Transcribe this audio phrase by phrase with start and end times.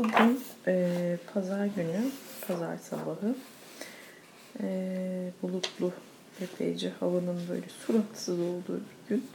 [0.00, 2.10] Bugün e, pazar günü,
[2.48, 3.34] pazar sabahı.
[4.62, 4.66] E,
[5.42, 5.92] bulutlu
[6.40, 9.26] epeyce havanın böyle suratsız olduğu bir gün.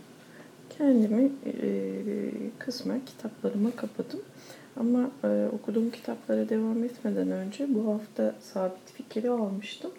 [0.77, 1.69] Kendimi e,
[2.59, 4.21] kısmen kitaplarıma kapadım.
[4.79, 9.91] Ama e, okuduğum kitaplara devam etmeden önce bu hafta sabit fikri almıştım.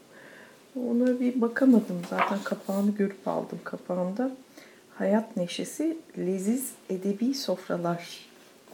[0.77, 2.03] Ona bir bakamadım.
[2.11, 3.59] Zaten kapağını görüp aldım.
[3.64, 4.31] Kapağında
[4.95, 8.26] Hayat Neşesi Leziz Edebi Sofralar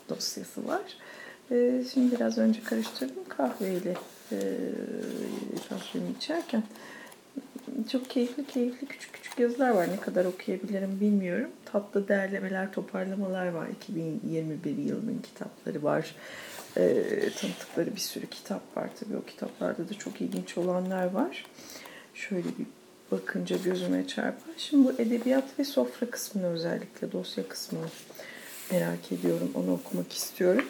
[0.08, 0.82] dosyası var.
[1.50, 3.94] Ee, şimdi biraz önce karıştırdım kahveyle
[4.32, 4.38] e,
[5.68, 6.62] kahvemi içerken.
[7.92, 9.88] Çok keyifli keyifli küçük küçük yazılar var.
[9.90, 11.50] Ne kadar okuyabilirim bilmiyorum.
[11.64, 13.68] Tatlı derlemeler, toparlamalar var.
[13.68, 16.14] 2021 yılının kitapları var.
[16.76, 17.04] E,
[17.40, 18.90] tanıttıkları bir sürü kitap var.
[19.00, 21.46] Tabii o kitaplarda da çok ilginç olanlar var.
[22.14, 22.66] Şöyle bir
[23.10, 24.54] bakınca gözüme çarpar.
[24.58, 27.86] Şimdi bu edebiyat ve sofra kısmını özellikle dosya kısmını
[28.70, 29.50] merak ediyorum.
[29.54, 30.64] Onu okumak istiyorum.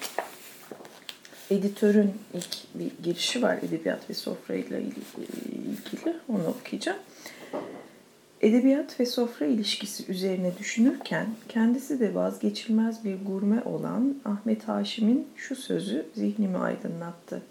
[1.53, 6.17] Editörün ilk bir girişi var edebiyat ve sofra ile ilgili.
[6.29, 6.99] Onu okuyacağım.
[8.41, 15.57] Edebiyat ve sofra ilişkisi üzerine düşünürken kendisi de vazgeçilmez bir gurme olan Ahmet Haşim'in şu
[15.57, 17.43] sözü zihnimi aydınlattı.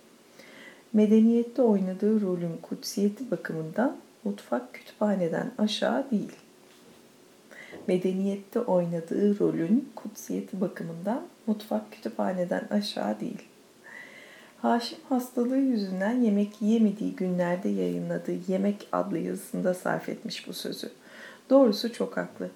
[0.93, 6.35] Medeniyette oynadığı rolün kutsiyeti bakımından mutfak kütüphaneden aşağı değil.
[7.87, 13.50] Medeniyette oynadığı rolün kutsiyeti bakımından mutfak kütüphaneden aşağı değil.
[14.61, 20.89] Haşim hastalığı yüzünden yemek yiyemediği günlerde yayınladığı Yemek adlı yazısında sarf etmiş bu sözü.
[21.49, 22.49] Doğrusu çok haklı.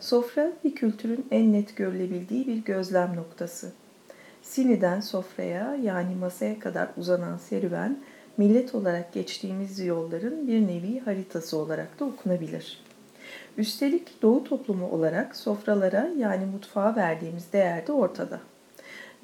[0.00, 3.72] Sofra bir kültürün en net görülebildiği bir gözlem noktası.
[4.42, 7.98] Siniden sofraya yani masaya kadar uzanan serüven,
[8.36, 12.84] millet olarak geçtiğimiz yolların bir nevi haritası olarak da okunabilir.
[13.58, 18.40] Üstelik Doğu toplumu olarak sofralara yani mutfağa verdiğimiz değer de ortada.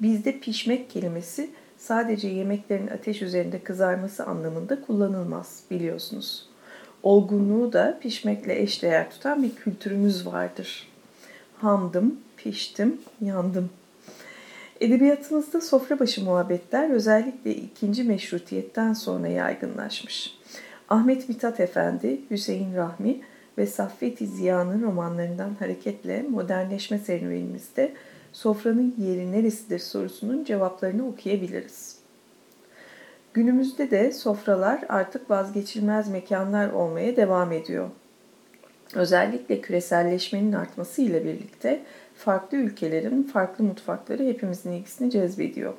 [0.01, 1.49] Bizde pişmek kelimesi
[1.85, 6.49] sadece yemeklerin ateş üzerinde kızarması anlamında kullanılmaz biliyorsunuz.
[7.03, 10.87] Olgunluğu da pişmekle eşdeğer tutan bir kültürümüz vardır.
[11.57, 13.69] Hamdım, piştim, yandım.
[14.81, 20.37] Edebiyatımızda sofra başı muhabbetler özellikle ikinci meşrutiyetten sonra yaygınlaşmış.
[20.89, 23.21] Ahmet Mithat Efendi, Hüseyin Rahmi
[23.57, 27.93] ve Saffet-i Ziya'nın romanlarından hareketle modernleşme serüvenimizde
[28.35, 31.99] sofranın yeri neresidir sorusunun cevaplarını okuyabiliriz.
[33.33, 37.89] Günümüzde de sofralar artık vazgeçilmez mekanlar olmaya devam ediyor.
[38.95, 41.81] Özellikle küreselleşmenin artmasıyla birlikte
[42.15, 45.73] farklı ülkelerin farklı mutfakları hepimizin ilgisini cezbediyor.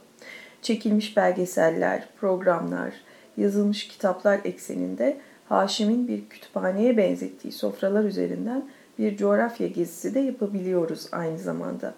[0.62, 2.92] Çekilmiş belgeseller, programlar,
[3.36, 5.16] yazılmış kitaplar ekseninde
[5.48, 8.68] Haşim'in bir kütüphaneye benzettiği sofralar üzerinden
[8.98, 11.94] bir coğrafya gezisi de yapabiliyoruz aynı zamanda.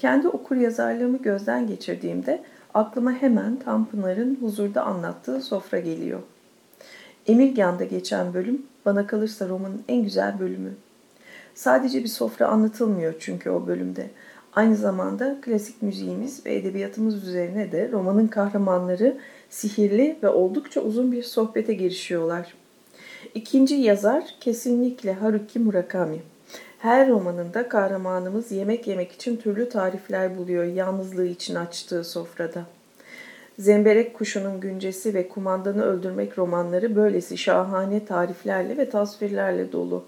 [0.00, 2.42] Kendi okur yazarlığımı gözden geçirdiğimde
[2.74, 6.20] aklıma hemen Tanpınar'ın huzurda anlattığı sofra geliyor.
[7.26, 10.74] Emirgan'da geçen bölüm bana kalırsa romanın en güzel bölümü.
[11.54, 14.10] Sadece bir sofra anlatılmıyor çünkü o bölümde.
[14.52, 19.16] Aynı zamanda klasik müziğimiz ve edebiyatımız üzerine de romanın kahramanları
[19.50, 22.54] sihirli ve oldukça uzun bir sohbete girişiyorlar.
[23.34, 26.18] İkinci yazar kesinlikle Haruki Murakami.
[26.80, 32.64] Her romanında kahramanımız yemek yemek için türlü tarifler buluyor yalnızlığı için açtığı sofrada.
[33.58, 40.04] Zemberek Kuşu'nun Güncesi ve Kumandanı Öldürmek romanları böylesi şahane tariflerle ve tasvirlerle dolu.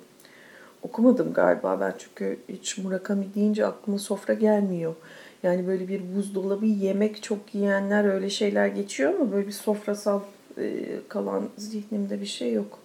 [0.82, 4.94] Okumadım galiba ben çünkü hiç Murakami deyince aklıma sofra gelmiyor.
[5.42, 10.20] Yani böyle bir buzdolabı yemek çok yiyenler öyle şeyler geçiyor ama böyle bir sofrasal
[10.58, 12.78] e, kalan zihnimde bir şey yok.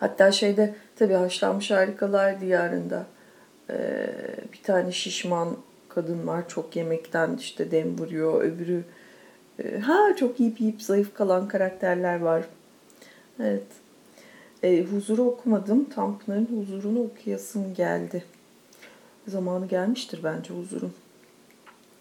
[0.00, 3.06] Hatta şeyde tabii haşlanmış harikalar diyarında
[3.70, 4.06] e,
[4.52, 5.56] bir tane şişman
[5.88, 8.84] kadın var çok yemekten işte dem vuruyor öbürü
[9.64, 12.44] e, ha çok yiyip yiyip zayıf kalan karakterler var.
[13.40, 13.66] Evet.
[14.62, 15.84] E, huzuru okumadım.
[15.84, 18.24] Tanpınar'ın huzurunu okuyasım geldi.
[19.28, 20.92] Zamanı gelmiştir bence huzurun.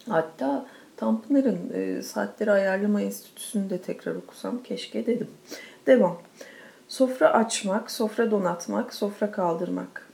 [0.09, 0.65] Hatta
[0.97, 5.27] Tanpınar'ın e, Saatleri Ayarlama Enstitüsü'nü de tekrar okusam keşke dedim.
[5.87, 6.17] Devam.
[6.93, 10.07] Sofra açmak, sofra donatmak, sofra kaldırmak.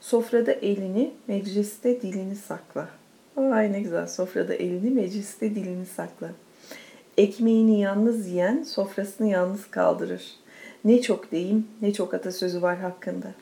[0.00, 2.88] Sofrada elini, mecliste dilini sakla.
[3.36, 4.06] Ay ne güzel.
[4.06, 6.30] Sofrada elini, mecliste dilini sakla.
[7.16, 10.36] Ekmeğini yalnız yiyen sofrasını yalnız kaldırır.
[10.84, 13.34] Ne çok deyim, ne çok atasözü var hakkında.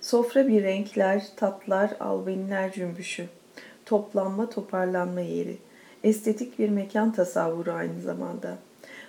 [0.00, 3.26] Sofra bir renkler, tatlar, albenler cümbüşü.
[3.86, 5.58] Toplanma, toparlanma yeri.
[6.04, 8.58] Estetik bir mekan tasavvuru aynı zamanda.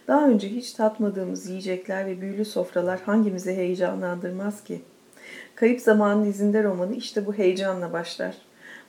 [0.08, 4.82] Daha önce hiç tatmadığımız yiyecekler ve büyülü sofralar hangimizi heyecanlandırmaz ki?
[5.56, 8.36] Kayıp Zamanın izinde romanı işte bu heyecanla başlar.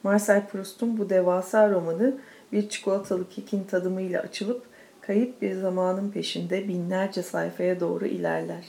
[0.03, 2.15] Marcel Proust'un bu devasa romanı
[2.53, 4.63] bir çikolatalı kekin tadımıyla açılıp
[5.01, 8.65] kayıp bir zamanın peşinde binlerce sayfaya doğru ilerler.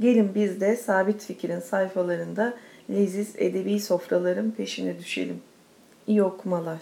[0.00, 2.54] Gelin biz de sabit fikrin sayfalarında
[2.90, 5.40] leziz edebi sofraların peşine düşelim.
[6.06, 6.80] İyi okumalar.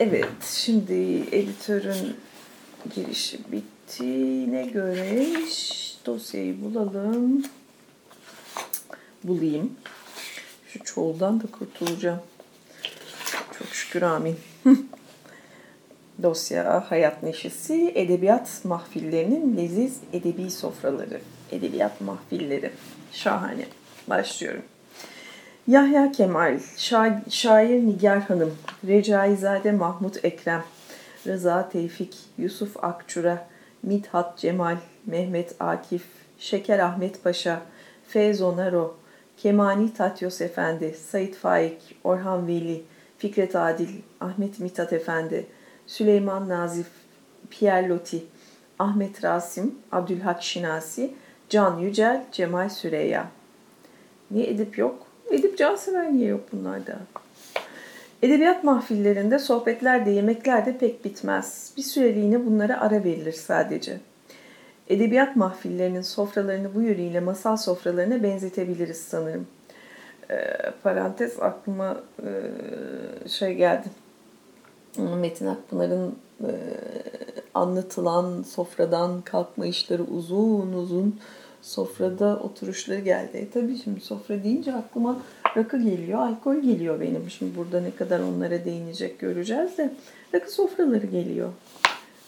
[0.00, 0.94] Evet, şimdi
[1.32, 2.16] editörün
[2.94, 5.26] girişi bittiğine göre
[6.06, 7.44] dosyayı bulalım.
[9.24, 9.72] Bulayım.
[10.68, 12.20] Şu çoğuldan da kurtulacağım.
[13.58, 14.36] Çok şükür amin.
[16.22, 21.20] Dosya Hayat Neşesi Edebiyat Mahfillerinin Leziz Edebi Sofraları.
[21.52, 22.70] Edebiyat Mahfilleri.
[23.12, 23.66] Şahane.
[24.08, 24.62] Başlıyorum.
[25.68, 28.54] Yahya Kemal, şa şair Nigar Hanım,
[28.86, 30.64] Recaizade Mahmut Ekrem,
[31.26, 33.46] Rıza Tevfik, Yusuf Akçura,
[33.82, 34.76] Mithat Cemal,
[35.06, 36.02] Mehmet Akif,
[36.38, 37.60] Şeker Ahmet Paşa,
[38.08, 38.96] Feyzo Naro,
[39.36, 42.82] Kemani Tatyos Efendi, Sait Faik, Orhan Veli,
[43.18, 43.88] Fikret Adil,
[44.20, 45.46] Ahmet Mithat Efendi,
[45.86, 46.90] Süleyman Nazif,
[47.50, 48.24] Pierre Loti,
[48.78, 51.14] Ahmet Rasim, Abdülhak Şinasi,
[51.48, 53.28] Can Yücel, Cemal Süreyya.
[54.30, 55.07] Niye edip yok?
[55.30, 56.98] Edip Cansever niye yok bunlarda?
[58.22, 61.72] Edebiyat mahfillerinde sohbetlerde, yemeklerde pek bitmez.
[61.76, 64.00] Bir süreliğine bunlara ara verilir sadece.
[64.88, 69.46] Edebiyat mahfillerinin sofralarını bu yönüyle masal sofralarına benzetebiliriz sanırım.
[70.30, 70.36] E,
[70.82, 72.28] parantez aklıma e,
[73.28, 73.88] şey geldi.
[74.96, 76.52] Metin Akpınar'ın e,
[77.54, 81.20] anlatılan sofradan kalkma işleri uzun uzun
[81.68, 83.36] sofrada oturuşları geldi.
[83.36, 85.22] E tabii şimdi sofra deyince aklıma
[85.56, 87.30] rakı geliyor, alkol geliyor benim.
[87.30, 89.92] Şimdi burada ne kadar onlara değinecek göreceğiz de
[90.34, 91.48] rakı sofraları geliyor.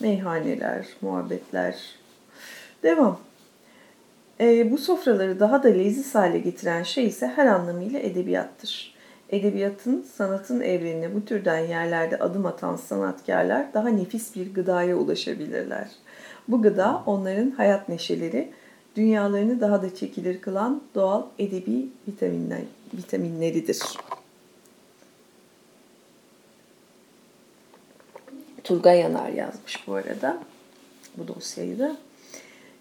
[0.01, 1.77] Meyhaneler, muhabbetler.
[2.83, 3.21] Devam.
[4.41, 8.95] E, bu sofraları daha da leziz hale getiren şey ise her anlamıyla edebiyattır.
[9.31, 15.89] Edebiyatın, sanatın evrenine bu türden yerlerde adım atan sanatkarlar daha nefis bir gıdaya ulaşabilirler.
[16.49, 18.51] Bu gıda onların hayat neşeleri,
[18.97, 22.61] dünyalarını daha da çekilir kılan doğal edebi vitaminler,
[22.95, 23.79] vitaminleridir.
[28.65, 30.39] Turgay Yanar yazmış bu arada
[31.17, 31.97] bu dosyayı da.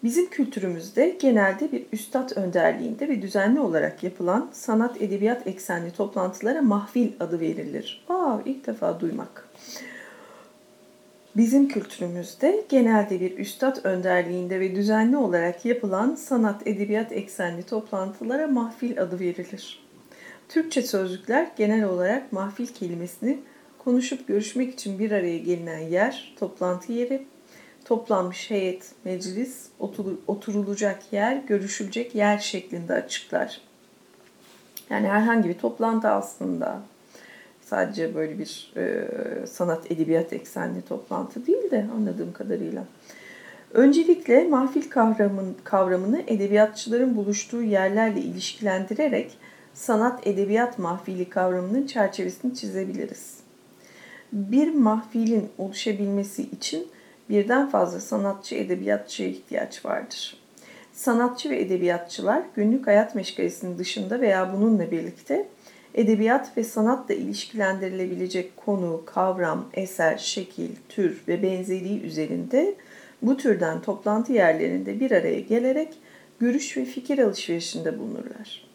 [0.04, 7.12] Bizim kültürümüzde genelde bir üstad önderliğinde ve düzenli olarak yapılan sanat edebiyat eksenli toplantılara mahfil
[7.20, 8.06] adı verilir.
[8.10, 9.50] Aa ilk defa duymak.
[11.38, 19.02] Bizim kültürümüzde genelde bir üstad önderliğinde ve düzenli olarak yapılan sanat edebiyat eksenli toplantılara mahfil
[19.02, 19.84] adı verilir.
[20.50, 23.40] Türkçe sözlükler genel olarak mahfil kelimesini
[23.78, 27.26] konuşup görüşmek için bir araya gelinen yer, toplantı yeri,
[27.86, 29.68] toplanmış heyet, meclis,
[30.28, 33.62] oturulacak yer, görüşülecek yer şeklinde açıklar.
[34.90, 36.82] Yani herhangi bir toplantı aslında
[37.70, 39.08] sadece böyle bir e,
[39.48, 42.84] sanat edebiyat eksenli toplantı değil de anladığım kadarıyla.
[43.74, 49.38] Öncelikle mahfil kavramın, kavramını edebiyatçıların buluştuğu yerlerle ilişkilendirerek
[49.74, 53.38] sanat edebiyat mahfili kavramının çerçevesini çizebiliriz.
[54.34, 56.88] Bir mahfilin oluşabilmesi için
[57.30, 60.38] birden fazla sanatçı edebiyatçıya ihtiyaç vardır.
[60.94, 65.48] Sanatçı ve edebiyatçılar günlük hayat meşgalesinin dışında veya bununla birlikte
[65.96, 72.76] edebiyat ve sanatla ilişkilendirilebilecek konu, kavram, eser, şekil, tür ve benzeriği üzerinde
[73.22, 75.94] bu türden toplantı yerlerinde bir araya gelerek
[76.40, 78.70] görüş ve fikir alışverişinde bulunurlar.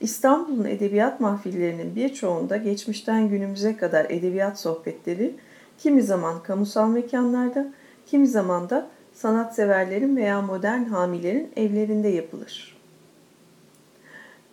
[0.00, 5.34] İstanbul'un edebiyat mahfillerinin birçoğunda geçmişten günümüze kadar edebiyat sohbetleri
[5.78, 7.72] kimi zaman kamusal mekanlarda,
[8.06, 12.76] kimi zaman da sanatseverlerin veya modern hamilerin evlerinde yapılır.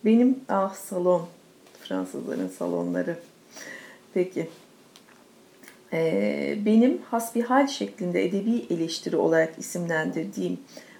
[0.04, 1.26] Benim ah salon,
[1.88, 3.16] Fransızların salonları.
[4.14, 4.48] Peki.
[5.92, 10.58] Ee, benim hasbihal şeklinde edebi eleştiri olarak isimlendirdiğim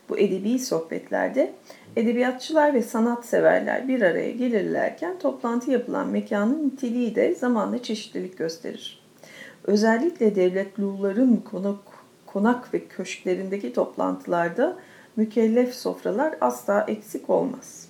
[0.08, 1.52] bu edebi sohbetlerde
[1.96, 9.02] edebiyatçılar ve sanatseverler bir araya gelirlerken toplantı yapılan mekanın niteliği de zamanla çeşitlilik gösterir.
[9.64, 11.78] Özellikle devletluların konak,
[12.26, 14.76] konak ve köşklerindeki toplantılarda
[15.16, 17.85] mükellef sofralar asla eksik olmaz.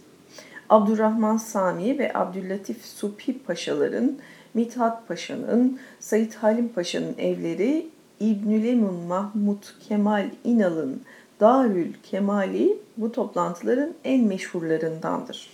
[0.71, 4.19] Abdurrahman Sami ve Abdüllatif Subhi Paşaların,
[4.55, 7.87] Mithat Paşa'nın, Said Halim Paşa'nın evleri
[8.21, 11.03] İbnülemun Mahmud Kemal İnal'ın
[11.41, 15.51] Darül Kemali bu toplantıların en meşhurlarındandır.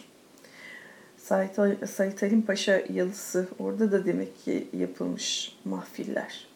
[1.17, 6.47] Said Halim Paşa yalısı orada da demek ki yapılmış mahfiller.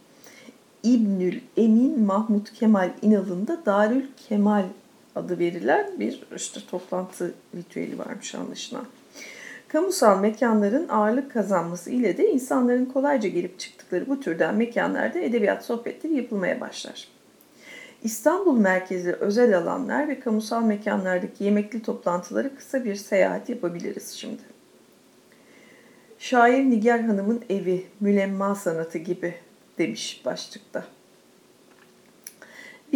[0.82, 4.64] İbnül Emin Mahmud Kemal İnal'ın da Darül Kemal
[5.16, 8.87] adı verilen bir işte toplantı ritüeli varmış anlaşılan.
[9.68, 16.14] Kamusal mekanların ağırlık kazanması ile de insanların kolayca gelip çıktıkları bu türden mekanlarda edebiyat sohbetleri
[16.14, 17.08] yapılmaya başlar.
[18.02, 24.42] İstanbul merkezi özel alanlar ve kamusal mekanlardaki yemekli toplantıları kısa bir seyahat yapabiliriz şimdi.
[26.18, 29.35] Şair Nigar Hanım'ın evi, mülemma sanatı gibi
[29.78, 30.95] demiş başlıkta.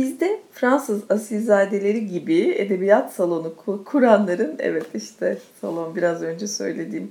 [0.01, 3.55] Bizde Fransız asilzadeleri gibi edebiyat salonu
[3.85, 7.11] kuranların, evet işte salon biraz önce söylediğim,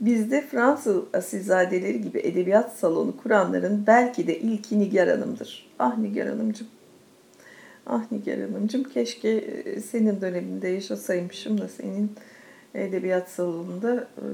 [0.00, 5.70] bizde Fransız asilzadeleri gibi edebiyat salonu kuranların belki de ilki Nigar Hanım'dır.
[5.78, 6.66] Ah Nigar Hanımcığım.
[7.86, 12.12] Ah Nigar Hanımcığım keşke e, senin döneminde yaşasaymışım da senin
[12.74, 14.26] edebiyat salonunda e,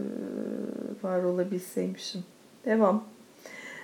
[1.02, 2.24] var olabilseymişim.
[2.64, 3.04] Devam.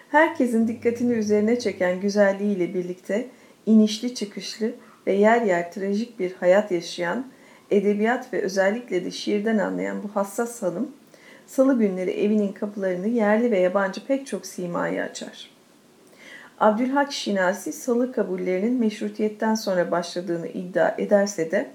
[0.08, 3.28] Herkesin dikkatini üzerine çeken güzelliğiyle birlikte
[3.66, 4.72] inişli çıkışlı
[5.06, 7.26] ve yer yer trajik bir hayat yaşayan,
[7.70, 10.90] edebiyat ve özellikle de şiirden anlayan bu hassas hanım,
[11.46, 15.50] salı günleri evinin kapılarını yerli ve yabancı pek çok simayı açar.
[16.60, 21.70] Abdülhak Şinasi salı kabullerinin meşrutiyetten sonra başladığını iddia ederse de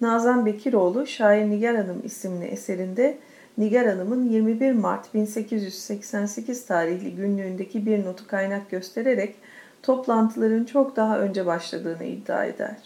[0.00, 3.18] Nazan Bekiroğlu Şair Nigar Hanım isimli eserinde
[3.58, 9.34] Nigar Hanım'ın 21 Mart 1888 tarihli günlüğündeki bir notu kaynak göstererek
[9.82, 12.76] toplantıların çok daha önce başladığını iddia eder.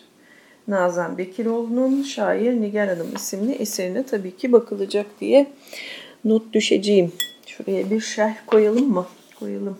[0.69, 5.53] Nazan Bekiroğlu'nun Şair Nigar Hanım isimli eserine tabii ki bakılacak diye
[6.25, 7.13] not düşeceğim.
[7.47, 9.07] Şuraya bir şerh koyalım mı?
[9.41, 9.79] Koyalım.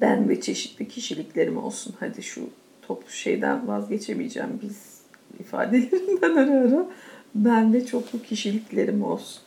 [0.00, 1.94] Ben ve çeşitli kişiliklerim olsun.
[2.00, 2.40] Hadi şu
[2.82, 5.00] toplu şeyden vazgeçemeyeceğim biz
[5.40, 6.86] ifadelerinden ara ara.
[7.34, 9.42] Ben ve çoklu kişiliklerim olsun.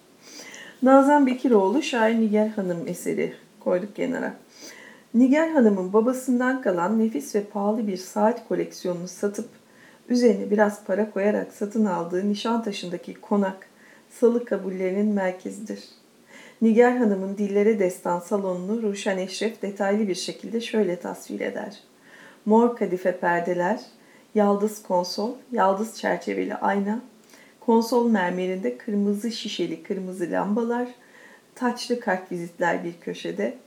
[0.84, 4.34] Nazan Bekiroğlu Şair Nigar Hanım eseri koyduk kenara.
[5.14, 9.50] Nigar Hanım'ın babasından kalan nefis ve pahalı bir saat koleksiyonunu satıp
[10.10, 13.68] üzerine biraz para koyarak satın aldığı Nişantaşı'ndaki konak
[14.10, 15.84] salı kabullerinin merkezidir.
[16.62, 21.80] Nigar Hanım'ın dillere destan salonunu Ruşen Eşref detaylı bir şekilde şöyle tasvir eder.
[22.46, 23.80] Mor kadife perdeler,
[24.36, 27.02] yaldız konsol, yaldız çerçeveli ayna,
[27.60, 30.88] konsol mermerinde kırmızı şişeli kırmızı lambalar,
[31.56, 33.58] taçlı kartvizitler bir köşede,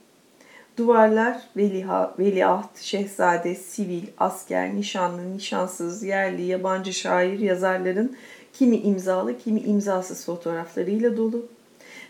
[0.77, 8.17] Duvarlar veliha, veliaht, şehzade, sivil, asker, nişanlı, nişansız, yerli, yabancı şair, yazarların
[8.53, 11.47] kimi imzalı, kimi imzasız fotoğraflarıyla dolu.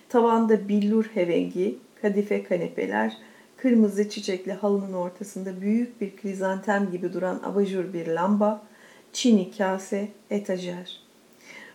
[0.09, 3.17] Tavanda billur hevengi, kadife kanepeler,
[3.57, 8.63] kırmızı çiçekli halının ortasında büyük bir krizantem gibi duran abajur bir lamba,
[9.13, 11.01] çini kase, etajer.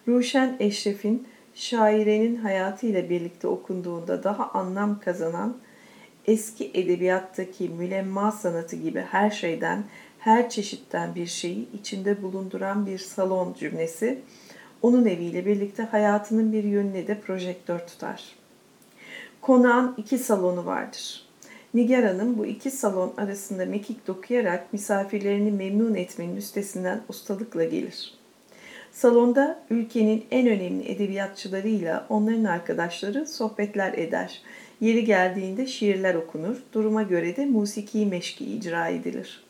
[0.07, 5.57] Ruşen Eşref'in şairenin hayatıyla birlikte okunduğunda daha anlam kazanan
[6.27, 9.83] eski edebiyattaki mülemma sanatı gibi her şeyden,
[10.19, 14.19] her çeşitten bir şeyi içinde bulunduran bir salon cümlesi,
[14.81, 18.35] onun eviyle birlikte hayatının bir yönüne de projektör tutar.
[19.41, 21.25] Konağın iki salonu vardır.
[21.73, 28.13] Nigar Hanım bu iki salon arasında mekik dokuyarak misafirlerini memnun etmenin üstesinden ustalıkla gelir.
[28.91, 34.41] Salonda ülkenin en önemli edebiyatçılarıyla onların arkadaşları sohbetler eder
[34.81, 39.43] Yeri geldiğinde şiirler okunur, duruma göre de musiki meşki icra edilir.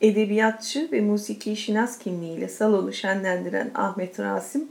[0.00, 4.68] Edebiyatçı ve musiki şinas kimliğiyle salonu şenlendiren Ahmet Rasim,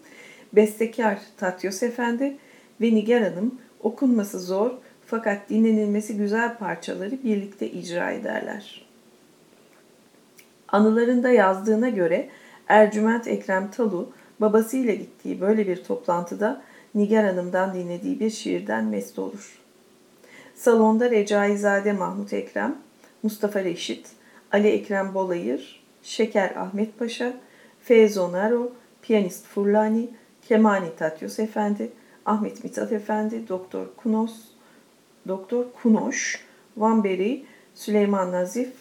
[0.53, 2.37] bestekar Tatyos Efendi
[2.81, 4.71] ve Nigar Hanım okunması zor
[5.05, 8.85] fakat dinlenilmesi güzel parçaları birlikte icra ederler.
[10.67, 12.29] Anılarında yazdığına göre
[12.67, 14.09] Ercüment Ekrem Talu
[14.41, 16.61] babasıyla gittiği böyle bir toplantıda
[16.95, 19.62] Nigar Hanım'dan dinlediği bir şiirden mest olur.
[20.55, 22.75] Salonda Recaizade Mahmut Ekrem,
[23.23, 24.07] Mustafa Reşit,
[24.51, 27.33] Ali Ekrem Bolayır, Şeker Ahmet Paşa,
[27.83, 30.09] Feyzo Naro, Piyanist Furlani,
[30.41, 31.91] Kemani Tatyos Efendi,
[32.25, 34.33] Ahmet Mithat Efendi, Doktor Kunos,
[35.27, 36.45] Doktor Kunoş,
[36.77, 37.45] Van Beri,
[37.75, 38.71] Süleyman Nazif,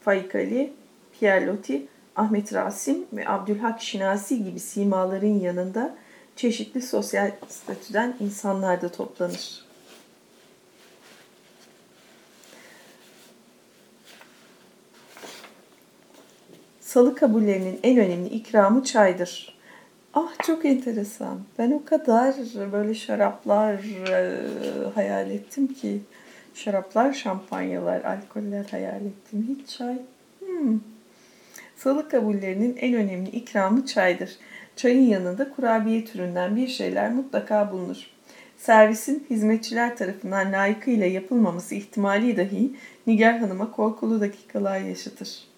[0.00, 0.72] Faik Ali,
[1.12, 5.94] Pierre Loti, Ahmet Rasim ve Abdülhak Şinasi gibi simaların yanında
[6.36, 9.63] çeşitli sosyal statüden insanlar da toplanır.
[16.94, 19.58] Salı kabullerinin en önemli ikramı çaydır.
[20.14, 21.40] Ah çok enteresan.
[21.58, 22.34] Ben o kadar
[22.72, 23.74] böyle şaraplar
[24.08, 24.40] e,
[24.94, 26.00] hayal ettim ki.
[26.54, 29.46] Şaraplar, şampanyalar, alkoller hayal ettim.
[29.48, 29.98] Hiç çay.
[30.38, 30.80] Hmm.
[31.76, 34.36] Salı kabullerinin en önemli ikramı çaydır.
[34.76, 38.06] Çayın yanında kurabiye türünden bir şeyler mutlaka bulunur.
[38.56, 42.74] Servisin hizmetçiler tarafından layıkıyla yapılmaması ihtimali dahi
[43.06, 45.53] Nigar Hanım'a korkulu dakikalar yaşatır.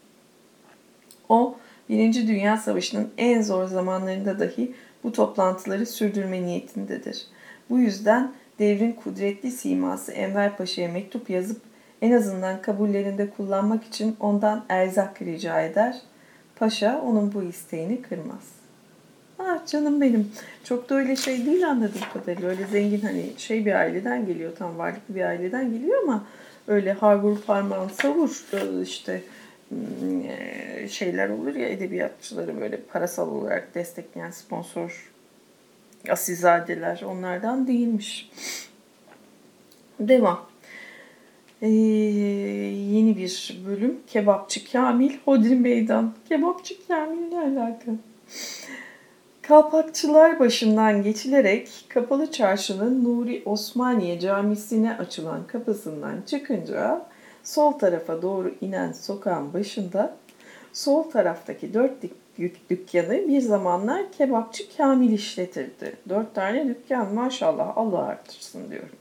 [1.28, 1.56] O,
[1.88, 7.26] Birinci Dünya Savaşı'nın en zor zamanlarında dahi bu toplantıları sürdürme niyetindedir.
[7.71, 11.61] Bu yüzden devrin kudretli siması Enver Paşa'ya mektup yazıp
[12.02, 16.00] en azından kabullerinde kullanmak için ondan erzak rica eder.
[16.56, 18.56] Paşa onun bu isteğini kırmaz.
[19.38, 20.33] Ah canım benim.
[20.64, 22.49] Çok da öyle şey değil anladığım kadarıyla.
[22.49, 24.56] Öyle zengin hani şey bir aileden geliyor.
[24.56, 26.25] Tam varlıklı bir aileden geliyor ama
[26.68, 28.30] öyle harvur parmağın savur
[28.83, 29.45] işte hmm,
[30.88, 35.11] şeyler olur ya edebiyatçıları böyle parasal olarak destekleyen sponsor
[36.11, 38.30] asilzadeler onlardan değilmiş.
[40.00, 40.46] Devam.
[41.62, 43.99] Ee, yeni bir bölüm.
[44.06, 46.14] Kebapçı Kamil Hodri Meydan.
[46.28, 47.92] Kebapçı Kamil ne alaka?
[49.42, 57.06] Kalpakçılar başından geçilerek Kapalı Çarşı'nın Nuri Osmaniye Camisi'ne açılan kapısından çıkınca
[57.46, 60.16] sol tarafa doğru inen sokağın başında
[60.72, 61.92] sol taraftaki dört
[62.70, 65.96] dükkanı bir zamanlar kebapçı Kamil işletirdi.
[66.08, 68.96] Dört tane dükkan maşallah Allah artırsın diyorum.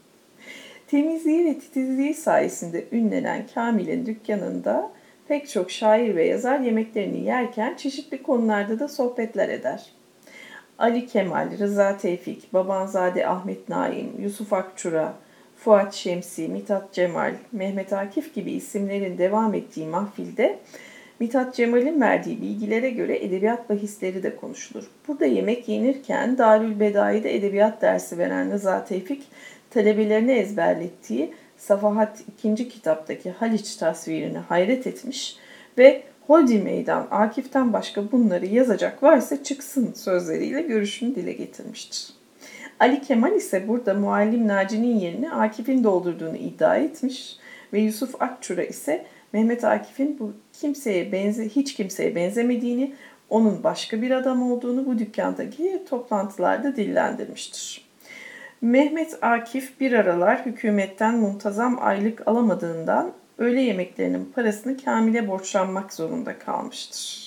[0.86, 4.90] Temizliği ve titizliği sayesinde ünlenen Kamil'in dükkanında
[5.28, 9.92] pek çok şair ve yazar yemeklerini yerken çeşitli konularda da sohbetler eder.
[10.78, 15.14] Ali Kemal, Rıza Tevfik, Babanzade Ahmet Naim, Yusuf Akçura,
[15.66, 20.58] Fuat Şemsi, Mithat Cemal, Mehmet Akif gibi isimlerin devam ettiği mahfilde
[21.20, 24.90] Mithat Cemal'in verdiği bilgilere göre edebiyat bahisleri de konuşulur.
[25.08, 29.22] Burada yemek yenirken Darül Bedai'de edebiyat dersi veren Rıza Tevfik
[29.70, 35.36] talebelerine ezberlettiği Safahat ikinci kitaptaki Haliç tasvirini hayret etmiş
[35.78, 42.15] ve Holdi Meydan Akif'ten başka bunları yazacak varsa çıksın sözleriyle görüşünü dile getirmiştir.
[42.80, 47.36] Ali Kemal ise burada muallim Naci'nin yerini Akif'in doldurduğunu iddia etmiş
[47.72, 52.94] ve Yusuf Akçura ise Mehmet Akif'in bu kimseye benze hiç kimseye benzemediğini,
[53.30, 57.86] onun başka bir adam olduğunu bu dükkandaki toplantılarda dillendirmiştir.
[58.60, 67.25] Mehmet Akif bir aralar hükümetten muntazam aylık alamadığından öğle yemeklerinin parasını Kamil'e borçlanmak zorunda kalmıştır.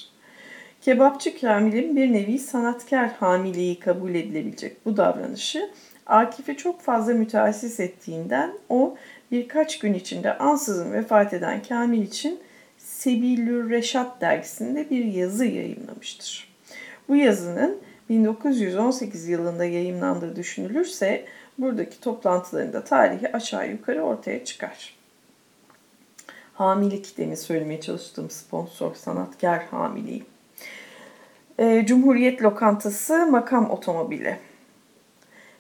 [0.82, 5.70] Kebapçı Kamil'in bir nevi sanatkar hamiliği kabul edilebilecek bu davranışı
[6.06, 8.98] Akif'i çok fazla müteassis ettiğinden o
[9.32, 12.40] birkaç gün içinde ansızın vefat eden Kamil için
[12.78, 16.54] Sebilür Reşat dergisinde bir yazı yayınlamıştır.
[17.10, 17.78] Bu yazının
[18.10, 21.26] 1918 yılında yayınlandığı düşünülürse
[21.58, 24.96] buradaki toplantıların da tarihi aşağı yukarı ortaya çıkar.
[26.54, 30.24] Hamilik demin söylemeye çalıştığım sponsor sanatkar hamiliği.
[31.60, 34.38] E, Cumhuriyet Lokantası Makam Otomobili.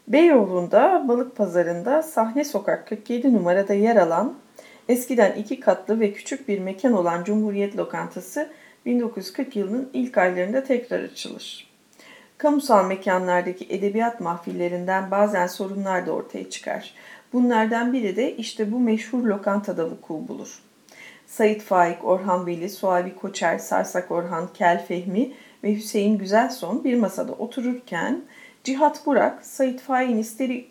[0.07, 4.37] Beyoğlu'nda Balık Pazarı'nda Sahne Sokak 47 numarada yer alan
[4.89, 8.49] eskiden iki katlı ve küçük bir mekan olan Cumhuriyet Lokantası
[8.85, 11.69] 1940 yılının ilk aylarında tekrar açılır.
[12.37, 16.93] Kamusal mekanlardaki edebiyat mahfillerinden bazen sorunlar da ortaya çıkar.
[17.33, 20.59] Bunlardan biri de işte bu meşhur lokantada vuku bulur.
[21.27, 25.31] Sait Faik, Orhan Veli, Suavi Koçer, Sarsak Orhan, Kel Fehmi
[25.63, 28.21] ve Hüseyin Güzelson bir masada otururken
[28.63, 30.17] Cihat Burak, Sait Faik'in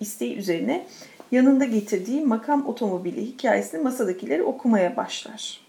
[0.01, 0.87] isteği, üzerine
[1.33, 5.61] yanında getirdiği makam otomobili hikayesini masadakileri okumaya başlar.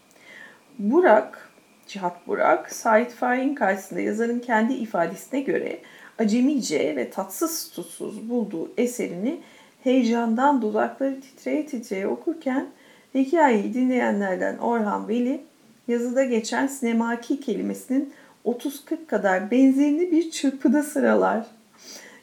[0.79, 1.49] Burak,
[1.87, 5.79] Cihat Burak, Sait Faik'in karşısında yazarın kendi ifadesine göre
[6.19, 9.39] acemice ve tatsız tutsuz bulduğu eserini
[9.83, 12.67] heyecandan dudakları titreye titreye okurken
[13.15, 15.41] hikayeyi dinleyenlerden Orhan Veli
[15.87, 18.13] yazıda geçen sinemaki kelimesinin
[18.45, 21.45] 30-40 kadar benzerini bir çırpıda sıralar.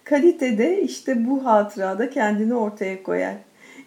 [0.05, 3.35] Kalitede işte bu hatırada kendini ortaya koyar.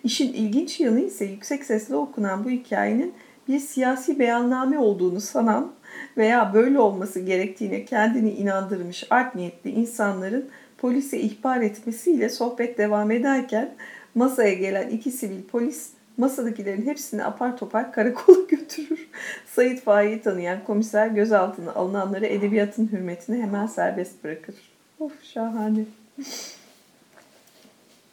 [0.04, 3.14] İşin ilginç yanı ise yüksek sesle okunan bu hikayenin
[3.48, 5.72] bir siyasi beyanname olduğunu sanan
[6.18, 13.72] veya böyle olması gerektiğine kendini inandırmış art niyetli insanların polise ihbar etmesiyle sohbet devam ederken
[14.16, 15.90] masaya gelen iki sivil polis
[16.20, 19.08] masadakilerin hepsini apar topar karakola götürür.
[19.56, 24.56] Sayit Faik'i tanıyan komiser gözaltına alınanları edebiyatın hürmetine hemen serbest bırakır.
[25.00, 25.86] Of şahane.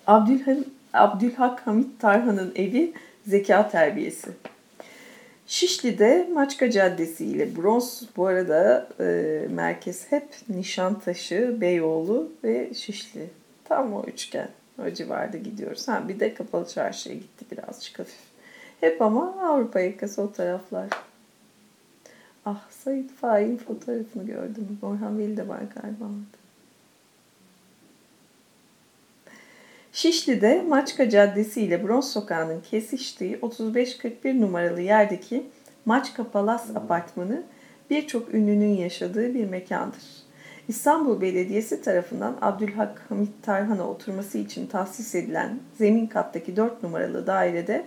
[0.06, 0.56] Abdülham,
[0.92, 2.92] Abdülhak Hamit Tarhan'ın evi
[3.26, 4.30] zeka terbiyesi.
[5.46, 9.04] Şişli'de Maçka Caddesi ile Bronz bu arada e,
[9.50, 13.30] merkez hep Nişantaşı, Beyoğlu ve Şişli.
[13.64, 14.48] Tam o üçgen.
[14.78, 15.88] O civarda gidiyoruz.
[15.88, 18.20] Ha, bir de kapalı çarşıya gitti birazcık hafif.
[18.80, 20.88] Hep ama Avrupa yakası o taraflar.
[22.44, 24.78] Ah Sayit Faik'in fotoğrafını gördüm.
[24.82, 26.04] Orhan Veli de var galiba.
[29.92, 35.46] Şişli'de Maçka Caddesi ile Bronz Sokağı'nın kesiştiği 3541 numaralı yerdeki
[35.84, 37.42] Maçka Palas Apartmanı
[37.90, 40.02] birçok ünlünün yaşadığı bir mekandır.
[40.68, 47.84] İstanbul Belediyesi tarafından Abdülhak Hamit Tarhan'a oturması için tahsis edilen zemin kattaki 4 numaralı dairede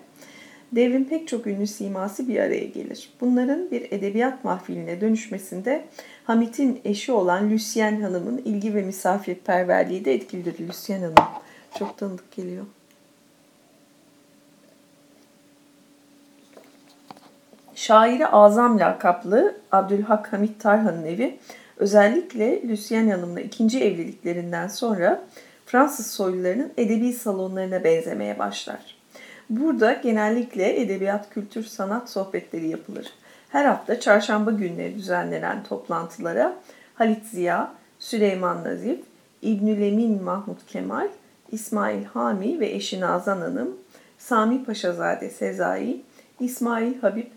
[0.72, 3.10] devrin pek çok ünlü siması bir araya gelir.
[3.22, 5.86] Bunların bir edebiyat mahfiline dönüşmesinde
[6.24, 10.68] Hamit'in eşi olan Lucien Hanım'ın ilgi ve misafirperverliği de etkilidir.
[10.68, 11.16] Lucien Hanım
[11.80, 12.66] çok tanıdık geliyor.
[17.76, 21.40] Şairi Azam lakaplı Abdülhak Hamit Tarhan'ın evi
[21.80, 25.24] özellikle Lucien Hanım'la ikinci evliliklerinden sonra
[25.66, 28.96] Fransız soylularının edebi salonlarına benzemeye başlar.
[29.50, 33.14] Burada genellikle edebiyat, kültür, sanat sohbetleri yapılır.
[33.50, 36.56] Her hafta çarşamba günleri düzenlenen toplantılara
[36.96, 39.00] Halit Ziya, Süleyman Nazif,
[39.42, 41.08] İbnülemin Mahmut Kemal,
[41.52, 43.78] İsmail Hami ve eşi Nazan Hanım,
[44.18, 46.02] Sami Paşazade Sezai,
[46.40, 47.28] İsmail Habib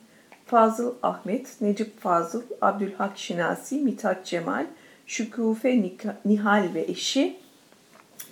[0.52, 4.66] Fazıl Ahmet, Necip Fazıl, Abdülhak Şinasi, Mithat Cemal,
[5.06, 5.82] Şükufe
[6.24, 7.36] Nihal ve eşi,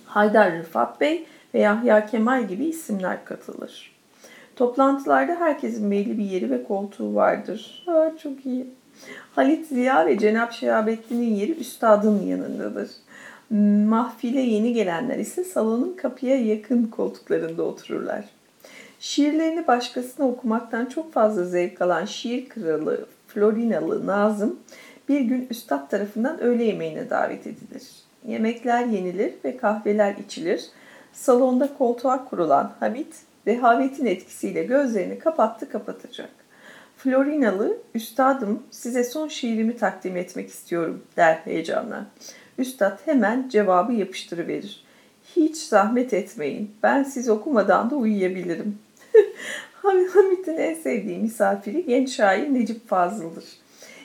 [0.05, 3.91] Haydar Rıfat Bey ve Yahya Kemal gibi isimler katılır.
[4.55, 7.83] Toplantılarda herkesin belli bir yeri ve koltuğu vardır.
[7.87, 8.67] Aa, çok iyi.
[9.35, 12.89] Halit Ziya ve Cenap Şehabettin'in yeri üstadın yanındadır.
[13.89, 18.25] Mahfile yeni gelenler ise salonun kapıya yakın koltuklarında otururlar.
[19.01, 24.59] Şiirlerini başkasına okumaktan çok fazla zevk alan şiir kralı Florinalı Nazım
[25.09, 27.83] bir gün üstad tarafından öğle yemeğine davet edilir.
[28.27, 30.65] Yemekler yenilir ve kahveler içilir.
[31.13, 33.15] Salonda koltuğa kurulan Hamit
[33.47, 36.29] rehavetin etkisiyle gözlerini kapattı kapatacak.
[36.97, 42.05] Florinalı, üstadım size son şiirimi takdim etmek istiyorum der heyecanla.
[42.57, 44.83] Üstad hemen cevabı yapıştırıverir.
[45.35, 46.71] Hiç zahmet etmeyin.
[46.83, 48.77] Ben siz okumadan da uyuyabilirim.
[50.13, 53.45] Hamit'in en sevdiği misafiri genç şair Necip Fazıl'dır.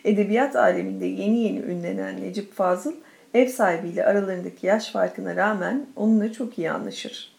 [0.04, 2.92] Edebiyat aleminde yeni yeni ünlenen Necip Fazıl,
[3.34, 7.36] ev sahibiyle aralarındaki yaş farkına rağmen onunla çok iyi anlaşır.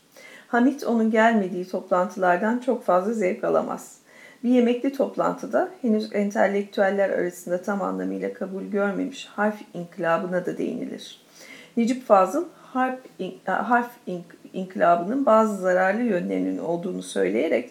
[0.47, 3.97] Hamit onun gelmediği toplantılardan çok fazla zevk alamaz.
[4.43, 11.21] Bir yemekli toplantıda henüz entelektüeller arasında tam anlamıyla kabul görmemiş harf inkılabına da değinilir.
[11.77, 12.99] Necip Fazıl harf,
[13.47, 13.91] harf
[14.58, 17.70] inkılabının bazı zararlı yönlerinin olduğunu söyleyerek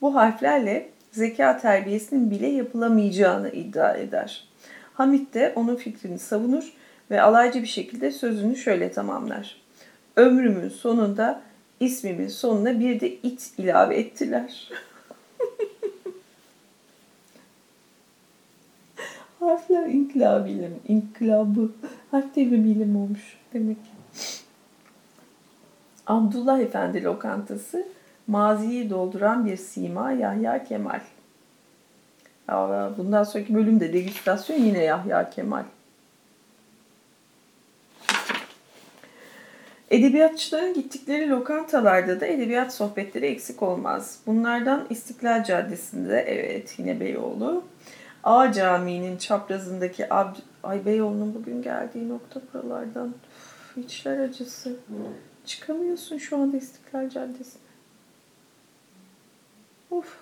[0.00, 4.44] bu harflerle zeka terbiyesinin bile yapılamayacağını iddia eder.
[4.94, 6.72] Hamit de onun fikrini savunur
[7.10, 9.60] ve alaycı bir şekilde sözünü şöyle tamamlar.
[10.16, 11.42] Ömrümün sonunda
[11.80, 14.70] ismimin sonuna bir de it ilave ettiler.
[19.40, 21.70] Harfler inkılabıyla, inkılabı,
[22.10, 23.89] harf devrimiyle mi olmuş demek
[26.06, 27.86] Abdullah Efendi lokantası
[28.26, 31.00] maziyi dolduran bir sima Yahya Kemal.
[32.98, 35.64] Bundan sonraki bölümde degüstasyon yine Yahya Kemal.
[39.90, 44.18] Edebiyatçıların gittikleri lokantalarda da edebiyat sohbetleri eksik olmaz.
[44.26, 47.64] Bunlardan İstiklal Caddesi'nde, evet yine Beyoğlu.
[48.24, 53.14] A Camii'nin çaprazındaki Ab Ay Beyoğlu'nun bugün geldiği nokta buralardan.
[53.76, 54.76] Üf, içler acısı.
[55.50, 57.62] Çıkamıyorsun şu anda İstiklal Caddesi'ne.
[59.90, 60.16] Uf.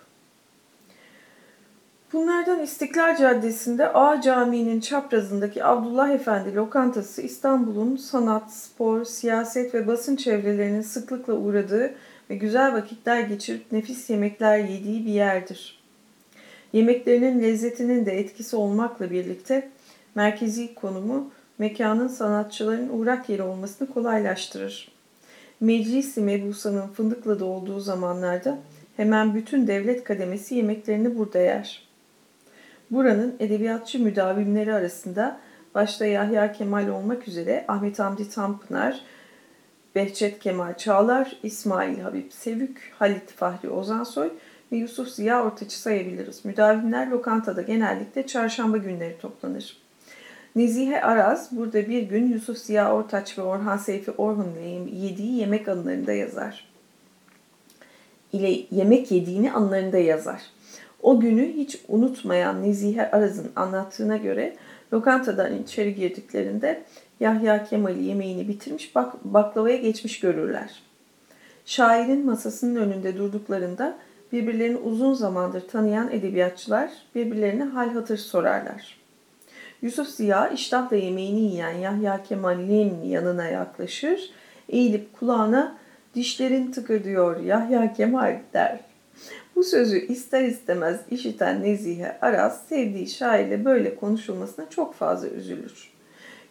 [2.12, 10.16] Bunlardan İstiklal Caddesi'nde A Camii'nin çaprazındaki Abdullah Efendi lokantası İstanbul'un sanat, spor, siyaset ve basın
[10.16, 11.94] çevrelerinin sıklıkla uğradığı
[12.30, 15.82] ve güzel vakitler geçirip nefis yemekler yediği bir yerdir.
[16.72, 19.68] Yemeklerinin lezzetinin de etkisi olmakla birlikte
[20.14, 24.97] merkezi konumu mekanın sanatçıların uğrak yeri olmasını kolaylaştırır.
[25.60, 28.58] Meclisi Mebusan'ın Fındıklı'da olduğu zamanlarda
[28.96, 31.88] hemen bütün devlet kademesi yemeklerini burada yer.
[32.90, 35.40] Buranın edebiyatçı müdavimleri arasında
[35.74, 39.00] başta Yahya Kemal olmak üzere Ahmet Hamdi Tanpınar,
[39.94, 44.30] Behçet Kemal Çağlar, İsmail Habib Sevük, Halit Fahri Ozansoy
[44.72, 46.44] ve Yusuf Ziya Ortaç'ı sayabiliriz.
[46.44, 49.87] Müdavimler lokantada genellikle çarşamba günleri toplanır.
[50.58, 54.60] Nezihe Araz burada bir gün Yusuf Ziya Ortaç ve Orhan Seyfi Orhun'la
[54.92, 56.68] yediği yemek anılarında yazar.
[58.32, 60.42] İle yemek yediğini anılarında yazar.
[61.02, 64.56] O günü hiç unutmayan Nezihe Araz'ın anlattığına göre
[64.92, 66.82] lokantadan içeri girdiklerinde
[67.20, 70.82] Yahya Kemal'i yemeğini bitirmiş bak baklavaya geçmiş görürler.
[71.64, 73.98] Şairin masasının önünde durduklarında
[74.32, 78.97] birbirlerini uzun zamandır tanıyan edebiyatçılar birbirlerine hal hatır sorarlar.
[79.82, 84.30] Yusuf Ziya iştahla yemeğini yiyen Yahya Kemal'in yanına yaklaşır,
[84.68, 85.78] eğilip kulağına
[86.14, 88.80] dişlerin tıkırdıyor Yahya Kemal der.
[89.56, 95.90] Bu sözü ister istemez işiten Nezihe Aras sevdiği şairle böyle konuşulmasına çok fazla üzülür.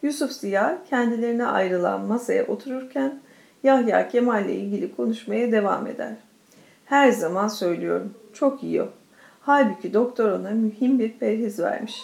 [0.02, 3.20] Yusuf Ziya kendilerine ayrılan masaya otururken
[3.64, 6.14] Yahya Kemal ile ilgili konuşmaya devam eder.
[6.86, 8.88] Her zaman söylüyorum, çok yiyor.
[9.42, 12.02] Halbuki doktor ona mühim bir perhiz vermiş.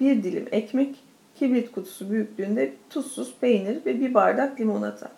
[0.00, 0.96] Bir dilim ekmek,
[1.34, 5.08] kibrit kutusu büyüklüğünde tuzsuz peynir ve bir bardak limonata.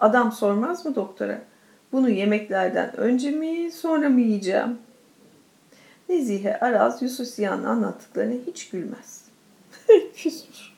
[0.00, 1.40] Adam sormaz mı doktora?
[1.92, 4.78] Bunu yemeklerden önce mi, sonra mı yiyeceğim?
[6.08, 9.24] Nezihe Araz Yusuf Ziya'nın anlattıklarına hiç gülmez.
[10.16, 10.72] Küsmüş.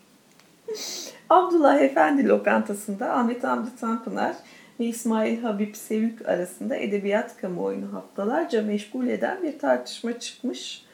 [1.31, 4.37] Abdullah Efendi lokantasında Ahmet Hamdi Tanpınar
[4.81, 10.85] ve İsmail Habib Sevük arasında edebiyat kamuoyunu haftalarca meşgul eden bir tartışma çıkmış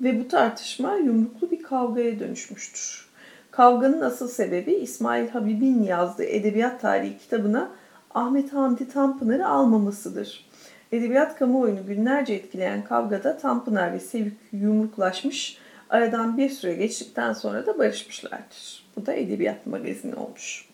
[0.00, 3.06] ve bu tartışma yumruklu bir kavgaya dönüşmüştür.
[3.50, 7.70] Kavganın asıl sebebi İsmail Habib'in yazdığı edebiyat tarihi kitabına
[8.14, 10.46] Ahmet Hamdi Tanpınar'ı almamasıdır.
[10.92, 15.58] Edebiyat kamuoyunu günlerce etkileyen kavgada Tanpınar ve Sevük yumruklaşmış,
[15.90, 18.86] aradan bir süre geçtikten sonra da barışmışlardır.
[18.96, 20.68] Bu da edebiyat magazini olmuş.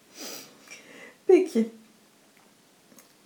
[1.27, 1.69] Peki,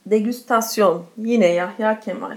[0.06, 2.36] degüstasyon yine Yahya Kemal.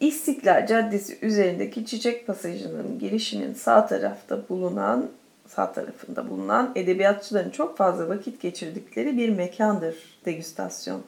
[0.00, 5.10] İstiklal Caddesi üzerindeki çiçek pasajının girişinin sağ tarafta bulunan
[5.46, 11.02] sağ tarafında bulunan edebiyatçıların çok fazla vakit geçirdikleri bir mekandır degüstasyon.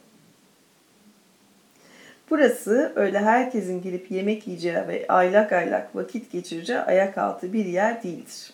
[2.30, 8.02] Burası öyle herkesin gelip yemek yiyeceği ve aylak aylak vakit geçireceği ayak altı bir yer
[8.02, 8.50] değildir.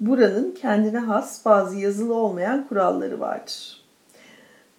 [0.00, 3.80] Buranın kendine has bazı yazılı olmayan kuralları vardır.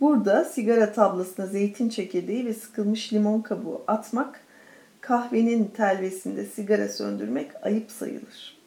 [0.01, 4.40] Burada sigara tablasına zeytin çekirdeği ve sıkılmış limon kabuğu atmak,
[5.01, 8.57] kahvenin telvesinde sigara söndürmek ayıp sayılır.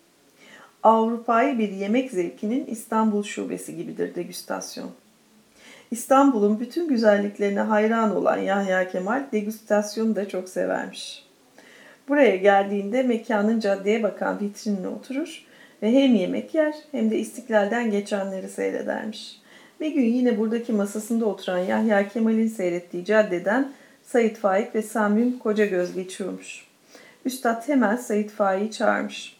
[0.83, 4.91] Avrupa'yı bir yemek zevkinin İstanbul şubesi gibidir degüstasyon.
[5.91, 11.25] İstanbul'un bütün güzelliklerine hayran olan Yahya Kemal degüstasyonu da çok severmiş.
[12.09, 15.45] Buraya geldiğinde mekanın caddeye bakan vitrinine oturur
[15.83, 19.41] ve hem yemek yer hem de istiklalden geçenleri seyredermiş.
[19.81, 23.73] Bir gün yine buradaki masasında oturan Yahya Kemal'in seyrettiği caddeden
[24.07, 26.67] Sayit Faik ve Samim Kocagöz geçiyormuş.
[27.25, 29.37] Üstad hemen Sayit Faik'i çağırmış.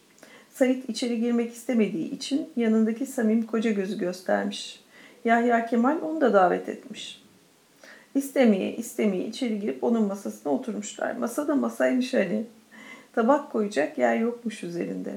[0.55, 4.81] Sayit içeri girmek istemediği için yanındaki Samim Kocagöz'ü göstermiş.
[5.25, 7.23] Yahya Kemal onu da davet etmiş.
[8.15, 11.17] İstemeye istemeye içeri girip onun masasına oturmuşlar.
[11.17, 12.45] Masa da masaymış hani.
[13.15, 15.15] Tabak koyacak yer yokmuş üzerinde.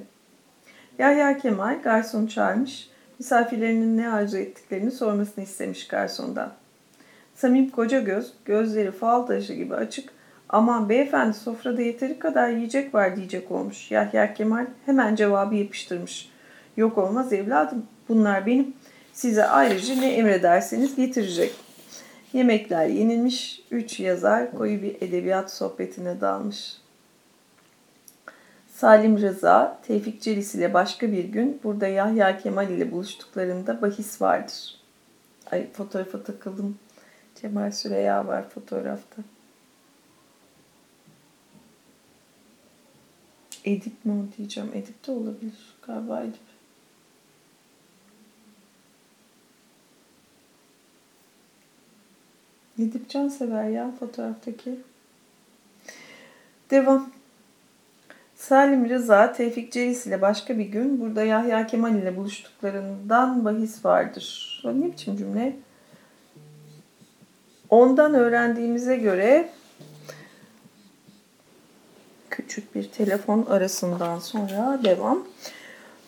[1.00, 2.90] Yahya Kemal garson çağırmış.
[3.20, 6.54] Misafirlerinin ne arzu ettiklerini sormasını istemiş garsondan.
[7.38, 10.10] Samim koca göz, gözleri fal taşı gibi açık.
[10.50, 13.91] Aman beyefendi sofrada yeteri kadar yiyecek var diyecek olmuş.
[13.91, 16.30] Yahya Kemal hemen cevabı yapıştırmış.
[16.78, 18.73] Yok olmaz evladım bunlar benim.
[19.13, 21.54] Size ayrıca ne emrederseniz getirecek.
[22.34, 26.78] Yemekler yenilmiş, üç yazar koyu bir edebiyat sohbetine dalmış.
[28.73, 34.76] Salim Rıza, Tevfik Celis ile başka bir gün burada Yahya Kemal ile buluştuklarında bahis vardır.
[35.52, 36.78] Ay fotoğrafa takıldım.
[37.41, 39.21] Cemal Süreya var fotoğrafta.
[43.65, 44.71] Edip mi diyeceğim.
[44.73, 45.76] Edip de olabilir.
[45.88, 46.39] Galiba Edip.
[52.80, 54.80] Edip Cansever ya fotoğraftaki.
[56.71, 57.10] Devam.
[58.36, 64.62] Salim Rıza, Tevfik Celis ile başka bir gün burada Yahya Kemal ile buluştuklarından bahis vardır.
[64.65, 65.56] Ne biçim cümle?
[67.70, 69.50] Ondan öğrendiğimize göre
[72.30, 75.28] küçük bir telefon arasından sonra devam.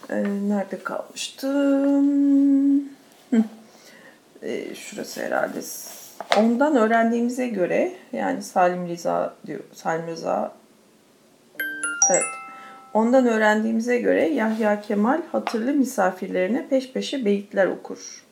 [0.09, 2.09] Ee, nerede kalmıştım?
[4.43, 5.59] Ee, şurası herhalde.
[6.37, 9.59] Ondan öğrendiğimize göre yani Salim Rıza diyor.
[9.73, 10.51] Salim Rıza
[12.09, 12.23] Evet.
[12.93, 18.23] Ondan öğrendiğimize göre Yahya Kemal hatırlı misafirlerine peş peşe beyitler okur.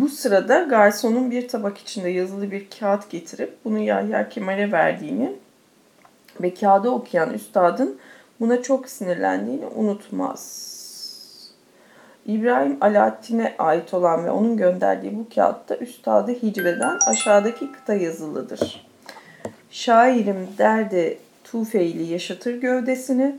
[0.00, 5.32] Bu sırada garsonun bir tabak içinde yazılı bir kağıt getirip bunu Yahya Kemal'e verdiğini
[6.42, 7.98] ve kağıdı okuyan üstadın
[8.40, 10.72] buna çok sinirlendiğini unutmaz.
[12.26, 18.86] İbrahim Alaaddin'e ait olan ve onun gönderdiği bu kağıtta üstadı hicveden aşağıdaki kıta yazılıdır.
[19.70, 23.38] Şairim derdi Tufeyli yaşatır gövdesini,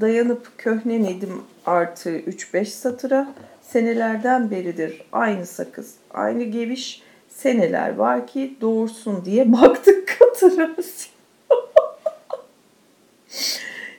[0.00, 8.56] dayanıp köhne Nedim artı 3-5 satıra, senelerden beridir aynı sakız, aynı geviş, seneler var ki
[8.60, 10.76] doğursun diye baktık katıra.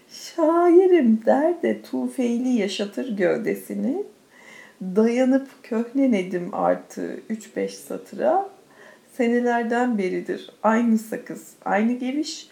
[0.10, 4.04] Şairim der de Tufeyli yaşatır gövdesini,
[4.82, 8.50] dayanıp köhne Nedim artı 3-5 satıra,
[9.18, 12.50] senelerden beridir aynı sakız, aynı geviş,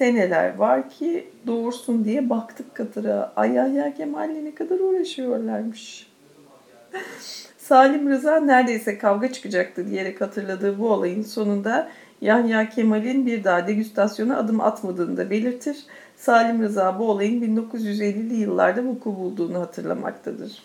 [0.00, 3.32] seneler var ki doğursun diye baktık Katar'a.
[3.36, 6.06] Ay Yahya Kemal'le ne kadar uğraşıyorlarmış.
[7.58, 11.88] Salim Rıza neredeyse kavga çıkacaktı diyerek hatırladığı bu olayın sonunda
[12.20, 15.76] Yahya Kemal'in bir daha degüstasyona adım atmadığını da belirtir.
[16.16, 20.62] Salim Rıza bu olayın 1950'li yıllarda vuku bulduğunu hatırlamaktadır.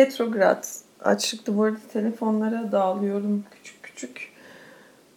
[0.00, 0.64] Petrograd
[1.04, 4.32] açlıkta bu arada telefonlara dağılıyorum küçük küçük.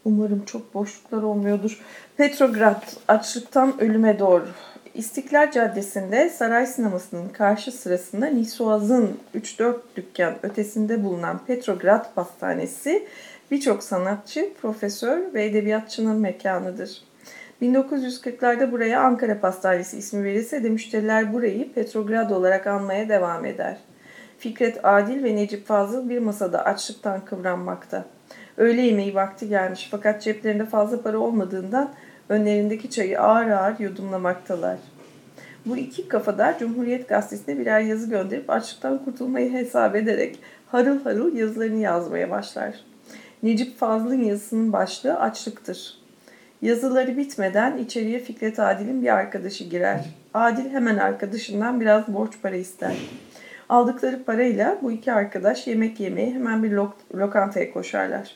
[0.06, 1.82] Umarım çok boşluklar olmuyordur.
[2.18, 4.48] Petrograd açlıktan ölüme doğru.
[4.94, 13.08] İstiklal Caddesi'nde Saray Sineması'nın karşı sırasında Nisuaz'ın 3-4 dükkan ötesinde bulunan Petrograd Pastanesi
[13.52, 17.02] birçok sanatçı, profesör ve edebiyatçının mekanıdır.
[17.62, 23.78] 1940'larda buraya Ankara Pastanesi ismi verilse de müşteriler burayı Petrograd olarak anmaya devam eder.
[24.44, 28.06] Fikret Adil ve Necip Fazıl bir masada açlıktan kıvranmakta.
[28.58, 31.94] Öğle yemeği vakti gelmiş fakat ceplerinde fazla para olmadığından
[32.30, 34.78] önlerindeki çayı ağır ağır yudumlamaktalar.
[35.66, 41.80] Bu iki kafadar Cumhuriyet Gazetesi'ne birer yazı gönderip açlıktan kurtulmayı hesap ederek harıl harıl yazılarını
[41.80, 42.76] yazmaya başlar.
[43.44, 45.98] Necip Fazıl'ın yazısının başlığı açlıktır.
[46.62, 50.06] Yazıları bitmeden içeriye Fikret Adil'in bir arkadaşı girer.
[50.34, 52.96] Adil hemen arkadaşından biraz borç para ister.
[53.74, 58.36] Aldıkları parayla bu iki arkadaş yemek yemeye hemen bir lok lokantaya koşarlar.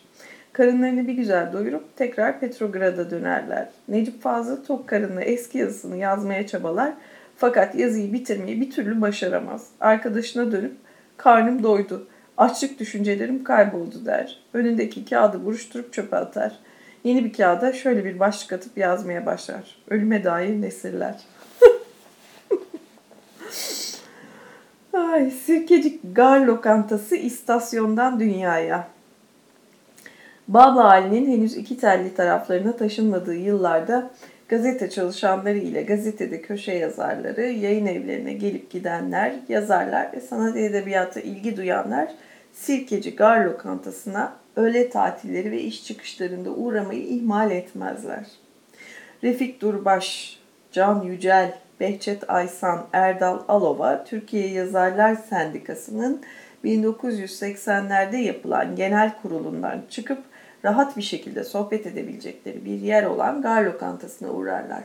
[0.53, 3.69] Karınlarını bir güzel doyurup tekrar Petrograd'a dönerler.
[3.87, 6.93] Necip Fazıl tok karınla eski yazısını yazmaya çabalar
[7.35, 9.67] fakat yazıyı bitirmeyi bir türlü başaramaz.
[9.79, 10.75] Arkadaşına dönüp
[11.17, 14.39] karnım doydu, açlık düşüncelerim kayboldu der.
[14.53, 16.59] Önündeki kağıdı buruşturup çöpe atar.
[17.03, 19.77] Yeni bir kağıda şöyle bir başlık atıp yazmaya başlar.
[19.89, 21.15] Ölüme dair nesirler.
[24.97, 28.87] Ay, Sirkecik Gar Lokantası istasyondan dünyaya.
[30.47, 34.09] Baba Ali'nin henüz iki telli taraflarına taşınmadığı yıllarda
[34.47, 41.57] gazete çalışanları ile gazetede köşe yazarları, yayın evlerine gelip gidenler, yazarlar ve sanat edebiyatı ilgi
[41.57, 42.07] duyanlar
[42.53, 48.25] Sirkeci Gar Lokantası'na öğle tatilleri ve iş çıkışlarında uğramayı ihmal etmezler.
[49.23, 50.39] Refik Durbaş,
[50.71, 56.21] Can Yücel, Behçet Aysan, Erdal Alova, Türkiye Yazarlar Sendikası'nın
[56.65, 60.19] 1980'lerde yapılan genel kurulundan çıkıp
[60.65, 64.83] rahat bir şekilde sohbet edebilecekleri bir yer olan gar lokantasına uğrarlar.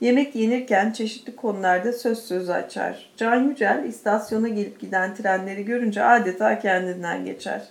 [0.00, 3.10] Yemek yenirken çeşitli konularda söz söz açar.
[3.16, 7.62] Can Yücel istasyona gelip giden trenleri görünce adeta kendinden geçer.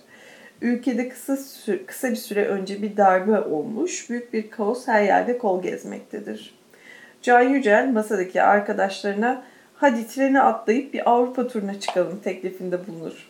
[0.61, 1.37] Ülkede kısa,
[1.85, 6.62] kısa bir süre önce bir darbe olmuş, büyük bir kaos her yerde kol gezmektedir.
[7.23, 9.43] Can Yücel masadaki arkadaşlarına
[9.75, 13.29] hadi treni atlayıp bir Avrupa turuna çıkalım teklifinde bulunur.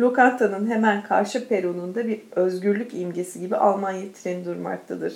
[0.00, 5.14] Lokantanın hemen karşı peronunda bir özgürlük imgesi gibi Almanya treni durmaktadır.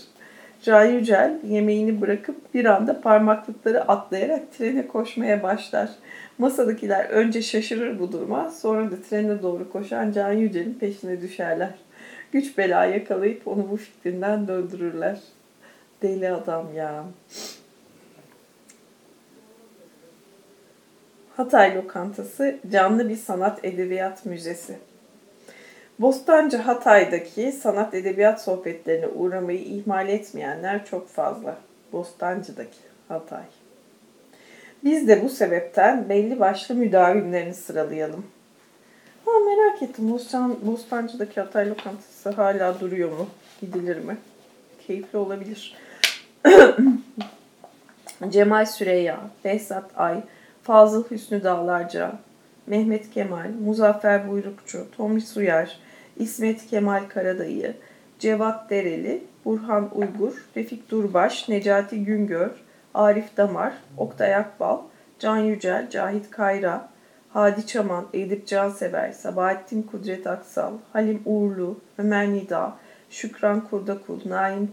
[0.63, 5.91] Can Yücel yemeğini bırakıp bir anda parmaklıkları atlayarak trene koşmaya başlar.
[6.39, 11.71] Masadakiler önce şaşırır bu duruma, sonra da trene doğru koşan Can Yücel'in peşine düşerler.
[12.33, 15.19] Güç bela yakalayıp onu bu fikrinden döndürürler.
[16.03, 17.05] Deli adam ya.
[21.37, 24.79] Hatay Lokantası canlı bir sanat edebiyat müzesi.
[25.99, 31.57] Bostancı Hatay'daki sanat edebiyat sohbetlerine uğramayı ihmal etmeyenler çok fazla.
[31.93, 33.43] Bostancı'daki Hatay.
[34.85, 38.27] Biz de bu sebepten belli başlı müdavimlerini sıralayalım.
[39.25, 43.27] Ha merak ettim Bostan, Bostancı'daki Hatay lokantası hala duruyor mu?
[43.61, 44.17] Gidilir mi?
[44.87, 45.77] Keyifli olabilir.
[48.29, 50.21] Cemal Süreyya, Behzat Ay,
[50.65, 52.13] Fazıl Hüsnü Dağlarca,
[52.67, 55.79] Mehmet Kemal, Muzaffer Buyrukçu, Tomris Uyar,
[56.17, 57.75] İsmet Kemal Karadayı,
[58.19, 62.51] Cevat Dereli, Burhan Uygur, Refik Durbaş, Necati Güngör,
[62.95, 64.79] Arif Damar, Oktay Akbal,
[65.19, 66.89] Can Yücel, Cahit Kayra,
[67.33, 72.77] Hadi Çaman, Edip Cansever, Sabahattin Kudret Aksal, Halim Uğurlu, Ömer Nida,
[73.11, 74.69] Şükran Kurdakul, Naim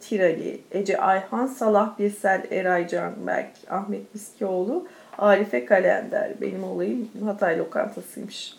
[0.00, 4.86] Tirali, Ece Ayhan, Salah Birsel, Eray Canberk, Ahmet Miskioğlu,
[5.18, 6.32] Arife Kalender.
[6.40, 8.54] Benim olayım Hatay lokantasıymış.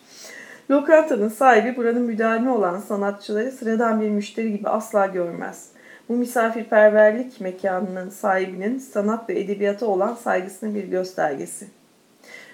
[0.71, 5.69] Lokantanın sahibi buranın müdavimi olan sanatçıları sıradan bir müşteri gibi asla görmez.
[6.09, 11.67] Bu misafirperverlik mekanının sahibinin sanat ve edebiyata olan saygısının bir göstergesi.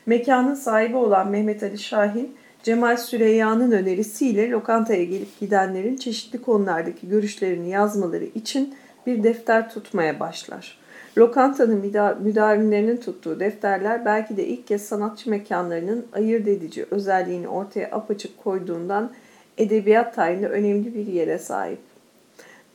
[0.05, 7.69] Mekanın sahibi olan Mehmet Ali Şahin, Cemal Süreyya'nın önerisiyle lokantaya gelip gidenlerin çeşitli konulardaki görüşlerini
[7.69, 8.75] yazmaları için
[9.07, 10.80] bir defter tutmaya başlar.
[11.17, 11.79] Lokantanın
[12.21, 19.11] müdavimlerinin tuttuğu defterler belki de ilk kez sanatçı mekanlarının ayırt edici özelliğini ortaya apaçık koyduğundan
[19.57, 21.79] edebiyat tarihinde önemli bir yere sahip.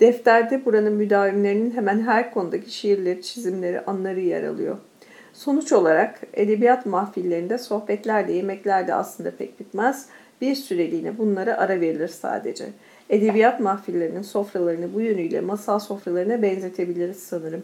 [0.00, 4.76] Defterde buranın müdavimlerinin hemen her konudaki şiirleri, çizimleri, anları yer alıyor.
[5.32, 10.06] Sonuç olarak edebiyat mahfillerinde sohbetlerde, yemeklerde aslında pek bitmez.
[10.40, 12.64] Bir süreliğine bunlara ara verilir sadece.
[13.10, 17.62] Edebiyat mahfillerinin sofralarını bu yönüyle masal sofralarına benzetebiliriz sanırım.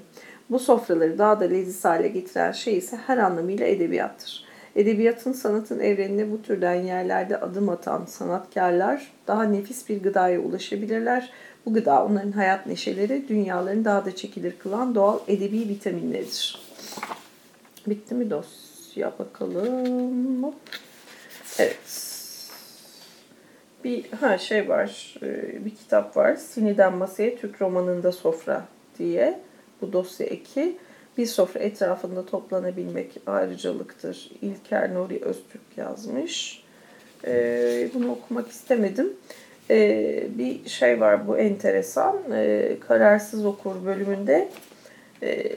[0.51, 4.45] Bu sofraları daha da leziz hale getiren şey ise her anlamıyla edebiyattır.
[4.76, 11.32] Edebiyatın, sanatın evrenine bu türden yerlerde adım atan sanatkarlar daha nefis bir gıdaya ulaşabilirler.
[11.66, 16.59] Bu gıda onların hayat neşeleri, dünyalarını daha da çekilir kılan doğal edebi vitaminleridir.
[17.86, 20.55] Bitti mi dosya bakalım.
[21.59, 22.12] Evet.
[23.84, 25.14] Bir ha şey var.
[25.22, 26.34] E, bir kitap var.
[26.34, 28.64] Siniden Masaya Türk Romanında Sofra
[28.99, 29.40] diye.
[29.83, 30.76] Bu dosya eki.
[31.18, 34.30] Bir sofra etrafında toplanabilmek ayrıcalıktır.
[34.43, 36.62] İlker Nuri Öztürk yazmış.
[37.26, 39.12] Ee, bunu okumak istemedim.
[39.70, 42.18] Ee, bir şey var bu enteresan.
[42.33, 44.49] Ee, Kararsız Okur bölümünde
[45.22, 45.53] e,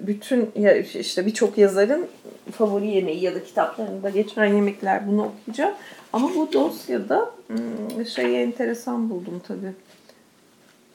[0.00, 2.06] bütün ya işte birçok yazarın
[2.52, 5.74] favori yemeği ya da kitaplarında geçen yemekler bunu okuyacağım.
[6.12, 9.72] Ama bu dosyada hmm, şeyi enteresan buldum tabii.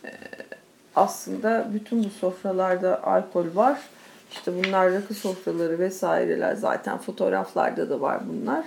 [0.06, 0.10] Ee,
[0.96, 3.80] aslında bütün bu sofralarda alkol var.
[4.32, 8.66] İşte bunlar rakı sofraları vesaireler zaten fotoğraflarda da var bunlar.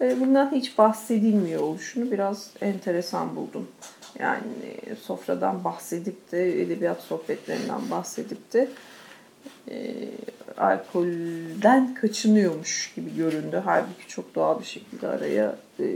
[0.00, 3.68] Ee, bundan hiç bahsedilmiyor oluşunu biraz enteresan buldum.
[4.18, 4.42] Yani
[5.02, 8.68] sofradan bahsedip de edebiyat sohbetlerinden bahsedip de
[9.70, 9.94] e,
[10.58, 13.62] alkolden kaçınıyormuş gibi göründü.
[13.64, 15.86] Halbuki çok doğal bir şekilde araya e,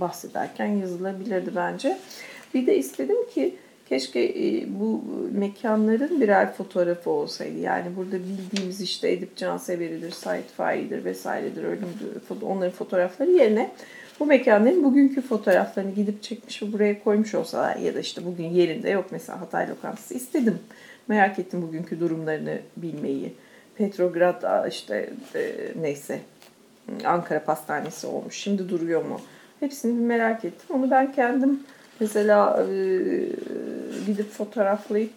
[0.00, 1.98] bahsederken yazılabilirdi bence.
[2.54, 3.56] Bir de istedim ki
[3.88, 7.58] keşke e, bu mekanların birer fotoğrafı olsaydı.
[7.58, 13.70] Yani burada bildiğimiz işte Edip Cansever'idir, Said Faik'dir vesairedir, ölümdür, onların fotoğrafları yerine
[14.20, 18.90] bu mekanların bugünkü fotoğraflarını gidip çekmiş ve buraya koymuş olsalar ya da işte bugün yerinde
[18.90, 20.58] yok mesela Hatay lokantası istedim.
[21.08, 23.32] Merak ettim bugünkü durumlarını bilmeyi.
[23.76, 26.20] Petrograd işte e, neyse
[27.04, 28.36] Ankara Pastanesi olmuş.
[28.36, 29.20] Şimdi duruyor mu?
[29.60, 30.76] Hepsini merak ettim.
[30.76, 31.60] Onu ben kendim
[32.00, 32.74] mesela e,
[34.06, 35.12] gidip fotoğraflayıp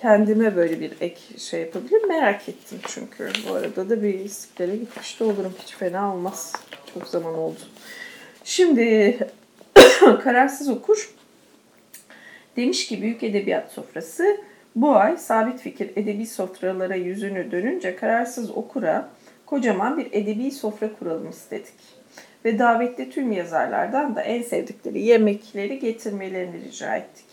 [0.00, 2.08] kendime böyle bir ek şey yapabilirim.
[2.08, 3.30] Merak ettim çünkü.
[3.48, 5.54] Bu arada da bir istiklale gitmiş de olurum.
[5.62, 6.52] Hiç fena olmaz.
[6.94, 7.60] Çok zaman oldu.
[8.44, 9.18] Şimdi
[10.24, 11.14] kararsız okur.
[12.56, 14.36] Demiş ki büyük edebiyat sofrası
[14.76, 19.08] bu ay sabit fikir edebi sofralara yüzünü dönünce kararsız okura
[19.46, 22.01] kocaman bir edebi sofra kuralım istedik.
[22.44, 27.24] Ve davetli tüm yazarlardan da en sevdikleri yemekleri getirmelerini rica ettik.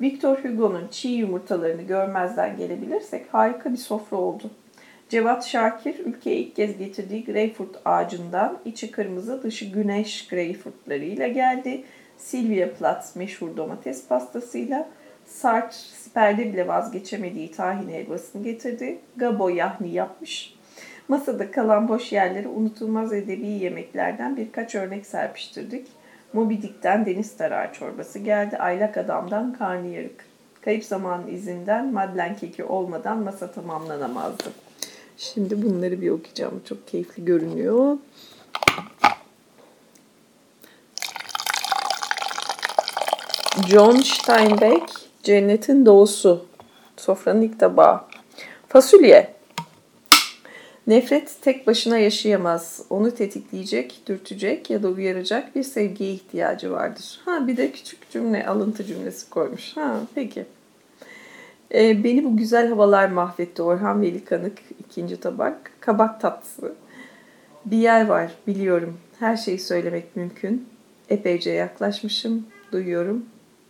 [0.00, 4.50] Victor Hugo'nun çiğ yumurtalarını görmezden gelebilirsek harika bir sofra oldu.
[5.08, 11.84] Cevat Şakir ülkeye ilk kez getirdiği greyfurt ağacından içi kırmızı dışı güneş greyfurtlarıyla geldi.
[12.18, 14.88] Sylvia Plath meşhur domates pastasıyla
[15.26, 18.98] Sartre siperde bile vazgeçemediği tahin helvasını getirdi.
[19.16, 20.54] Gabo yahni yapmış.
[21.10, 25.86] Masada kalan boş yerlere unutulmaz edebi yemeklerden birkaç örnek serpiştirdik.
[26.32, 28.56] Moby Dick'ten deniz tarağı çorbası geldi.
[28.56, 30.24] Aylak adamdan karnıyarık.
[30.64, 34.44] Kayıp zaman izinden madlen keki olmadan masa tamamlanamazdı.
[35.16, 36.62] Şimdi bunları bir okuyacağım.
[36.68, 37.98] Çok keyifli görünüyor.
[43.68, 44.92] John Steinbeck
[45.22, 46.46] Cennetin Doğusu.
[46.96, 48.00] Sofranın ilk tabağı.
[48.68, 49.29] Fasulye.
[50.86, 52.82] Nefret tek başına yaşayamaz.
[52.90, 57.20] Onu tetikleyecek, dürtecek ya da uyaracak bir sevgiye ihtiyacı vardır.
[57.24, 59.76] Ha bir de küçük cümle, alıntı cümlesi koymuş.
[59.76, 60.46] Ha peki.
[61.74, 64.58] Ee, beni bu güzel havalar mahvetti Orhan Veli Kanık.
[64.80, 65.70] ikinci tabak.
[65.80, 66.74] Kabak tatlısı.
[67.64, 68.98] Bir yer var biliyorum.
[69.18, 70.68] Her şeyi söylemek mümkün.
[71.08, 73.24] Epeyce yaklaşmışım, duyuyorum,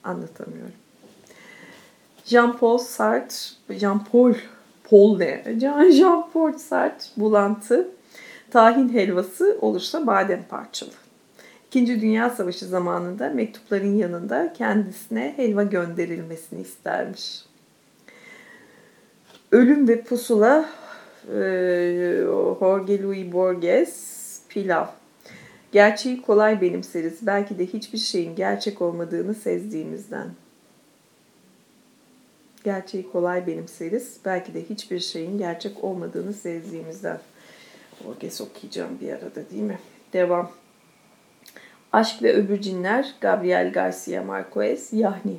[0.05, 0.73] anlatamıyorum.
[2.27, 3.35] Jean-Paul Sartre,
[3.71, 4.35] Jean-Paul,
[4.91, 5.45] Paul ne?
[5.93, 7.89] Jean-Paul Sartre bulantı,
[8.51, 10.91] tahin helvası olursa badem parçalı.
[11.67, 17.45] İkinci Dünya Savaşı zamanında mektupların yanında kendisine helva gönderilmesini istermiş.
[19.53, 20.69] Ölüm ve Pusula
[21.29, 21.35] e,
[22.61, 24.87] Jorge Luis Borges Pilav
[25.73, 27.19] Gerçeği kolay benimseriz.
[27.23, 30.27] Belki de hiçbir şeyin gerçek olmadığını sezdiğimizden.
[32.65, 34.17] Gerçeği kolay benimseriz.
[34.25, 37.21] Belki de hiçbir şeyin gerçek olmadığını sezdiğimizden.
[38.05, 39.79] Borges okuyacağım bir arada değil mi?
[40.13, 40.51] Devam.
[41.93, 45.37] Aşk ve Öbür Cinler Gabriel Garcia Marquez Yahni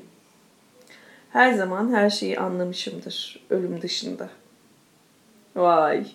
[1.29, 4.29] Her zaman her şeyi anlamışımdır ölüm dışında.
[5.55, 6.05] Vay.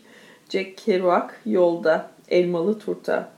[0.49, 3.33] Jack Kerouac yolda elmalı turta.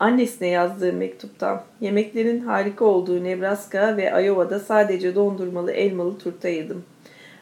[0.00, 6.84] Annesine yazdığı mektuptan yemeklerin harika olduğu Nebraska ve Iowa'da sadece dondurmalı elmalı turta yedim.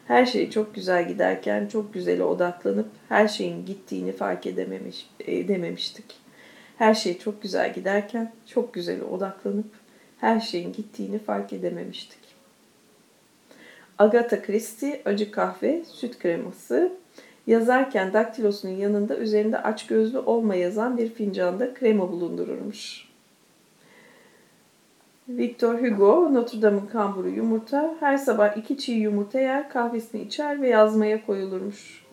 [0.07, 6.05] Her şey çok güzel giderken çok güzele odaklanıp her şeyin gittiğini fark edememiş, edememiştik.
[6.77, 9.69] Her şey çok güzel giderken çok güzele odaklanıp
[10.19, 12.19] her şeyin gittiğini fark edememiştik.
[13.97, 16.91] Agatha Christie acı kahve, süt kreması,
[17.47, 23.04] Yazarken daktilosunun yanında üzerinde aç gözlü olma yazan bir fincanda krema bulundururmuş.
[25.29, 30.69] Victor Hugo, Notre Dame'ın kamburu yumurta, her sabah iki çiğ yumurta yer, kahvesini içer ve
[30.69, 32.05] yazmaya koyulurmuş.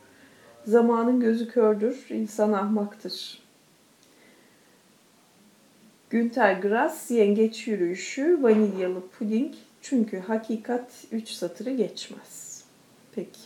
[0.65, 3.43] Zamanın gözü kördür, insan ahmaktır.
[6.11, 12.65] Günter Grass, Yengeç Yürüyüşü, Vanilyalı Puding, çünkü hakikat üç satırı geçmez.
[13.15, 13.41] Peki.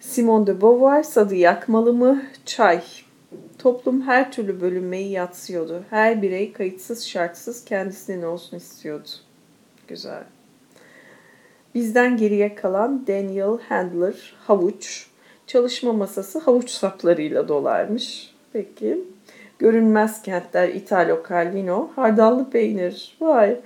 [0.00, 2.22] Simone de Beauvoir sadı yakmalı mı?
[2.46, 2.82] Çay.
[3.58, 5.84] Toplum her türlü bölünmeyi yatsıyordu.
[5.90, 9.08] Her birey kayıtsız şartsız kendisinin olsun istiyordu.
[9.88, 10.22] Güzel.
[11.74, 15.06] Bizden geriye kalan Daniel Handler, havuç.
[15.46, 18.34] Çalışma masası havuç saplarıyla dolarmış.
[18.52, 19.04] Peki.
[19.58, 23.16] Görünmez kentler Italo Calvino, hardallı peynir.
[23.20, 23.56] Vay.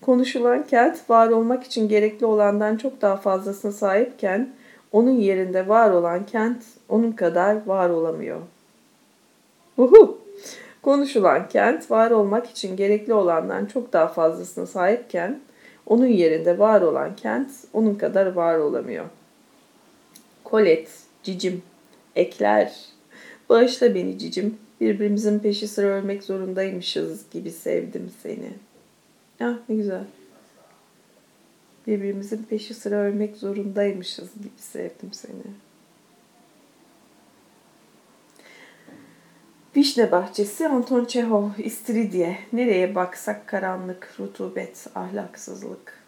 [0.00, 4.52] Konuşulan kent var olmak için gerekli olandan çok daha fazlasına sahipken
[4.92, 8.40] onun yerinde var olan kent onun kadar var olamıyor.
[9.78, 10.18] Uhu!
[10.82, 15.40] Konuşulan kent var olmak için gerekli olandan çok daha fazlasına sahipken
[15.86, 19.04] onun yerinde var olan kent onun kadar var olamıyor.
[20.44, 20.88] Kolet,
[21.22, 21.62] cicim,
[22.16, 22.72] ekler,
[23.48, 28.52] bağışla beni cicim, birbirimizin peşi sıra ölmek zorundaymışız gibi sevdim seni.
[29.40, 30.04] Ah ne güzel
[31.86, 35.42] birbirimizin peşi sıra ölmek zorundaymışız gibi sevdim seni.
[39.76, 45.98] Vişne Bahçesi Anton Çehov İstiridye Nereye baksak karanlık, rutubet, ahlaksızlık.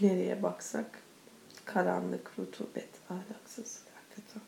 [0.00, 0.86] Nereye baksak
[1.64, 3.82] karanlık, rutubet, ahlaksızlık.
[3.94, 4.42] Hakikaten.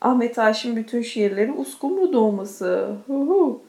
[0.00, 2.96] Ahmet Haşim bütün şiirleri uskumru doğması.
[3.08, 3.62] Uhu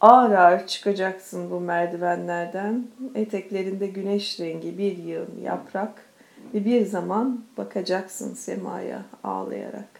[0.00, 2.86] ağır ağır çıkacaksın bu merdivenlerden.
[3.14, 6.06] Eteklerinde güneş rengi bir yığın yaprak
[6.54, 9.95] ve bir zaman bakacaksın semaya ağlayarak.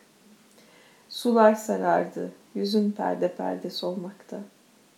[1.16, 4.40] Sular sarardı, yüzün perde perde solmakta.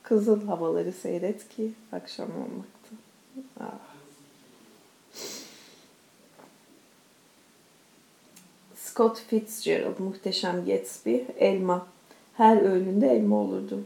[0.03, 2.97] Kızıl havaları seyret ki akşam olmakta.
[3.61, 3.79] Ah.
[8.77, 11.87] Scott Fitzgerald, Muhteşem Gatsby, Elma.
[12.35, 13.85] Her öğünde elma olurdu.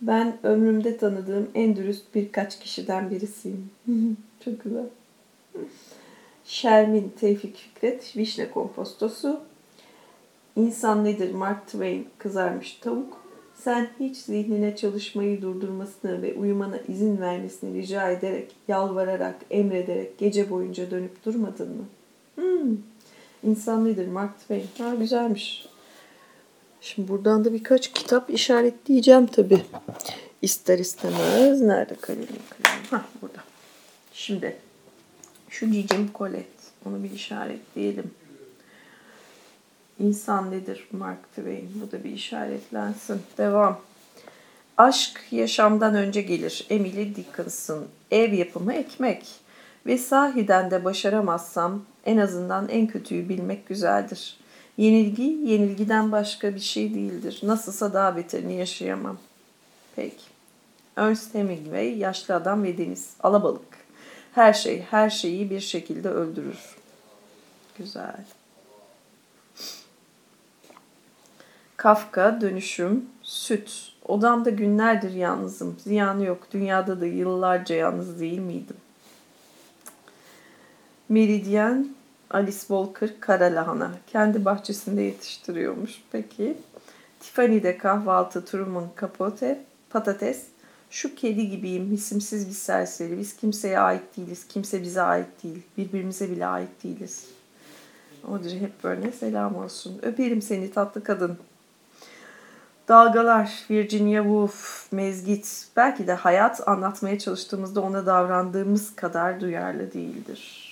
[0.00, 3.70] Ben ömrümde tanıdığım en dürüst birkaç kişiden birisiyim.
[4.44, 4.86] Çok güzel.
[6.44, 9.40] Şermin Tevfik Fikret, Vişne Kompostosu.
[10.56, 13.26] İnsan nedir Mark Twain, kızarmış tavuk.
[13.54, 20.90] Sen hiç zihnine çalışmayı durdurmasını ve uyumana izin vermesini rica ederek, yalvararak, emrederek gece boyunca
[20.90, 21.84] dönüp durmadın mı?
[22.34, 22.76] Hmm.
[23.42, 24.66] İnsan nedir Mark Twain?
[24.78, 25.66] Ha güzelmiş.
[26.80, 29.62] Şimdi buradan da birkaç kitap işaretleyeceğim tabi.
[30.42, 31.60] İster istemez.
[31.60, 32.86] Nerede kalemim kalemim?
[32.90, 33.38] Hah burada.
[34.12, 34.56] Şimdi
[35.48, 36.46] şu cicim kolet.
[36.86, 38.10] Onu bir işaretleyelim.
[40.00, 41.82] İnsan nedir Mark Twain?
[41.82, 43.22] Bu da bir işaretlensin.
[43.38, 43.80] Devam.
[44.76, 46.66] Aşk yaşamdan önce gelir.
[46.70, 47.84] Emily Dickinson.
[48.10, 49.26] Ev yapımı ekmek.
[49.86, 54.36] Ve sahiden de başaramazsam en azından en kötüyü bilmek güzeldir.
[54.76, 57.40] Yenilgi, yenilgiden başka bir şey değildir.
[57.42, 59.18] Nasılsa daha beterini yaşayamam.
[59.96, 60.24] Peki.
[60.96, 63.76] Ernst Hemingway, Yaşlı Adam ve Deniz, Alabalık.
[64.34, 66.76] Her şey, her şeyi bir şekilde öldürür.
[67.78, 68.24] Güzel.
[71.86, 73.92] Kafka, Dönüşüm, Süt.
[74.04, 75.76] Odamda günlerdir yalnızım.
[75.78, 76.46] Ziyanı yok.
[76.52, 78.76] Dünyada da yıllarca yalnız değil miydim?
[81.08, 81.88] Meridyen,
[82.30, 83.90] Alice Walker kara lahana.
[84.06, 86.02] Kendi bahçesinde yetiştiriyormuş.
[86.12, 86.56] Peki.
[87.20, 90.46] Tiffany'de kahvaltı, Truman kapote, patates.
[90.90, 93.18] Şu kedi gibiyim, isimsiz bir serseri.
[93.18, 94.48] Biz kimseye ait değiliz.
[94.48, 95.62] Kimse bize ait değil.
[95.78, 97.24] Birbirimize bile ait değiliz.
[98.28, 99.98] Audrey hep böyle selam olsun.
[100.02, 101.38] Öperim seni tatlı kadın.
[102.88, 110.66] Dalgalar, Virginia Woolf, Mezgit belki de hayat anlatmaya çalıştığımızda ona davrandığımız kadar duyarlı değildir.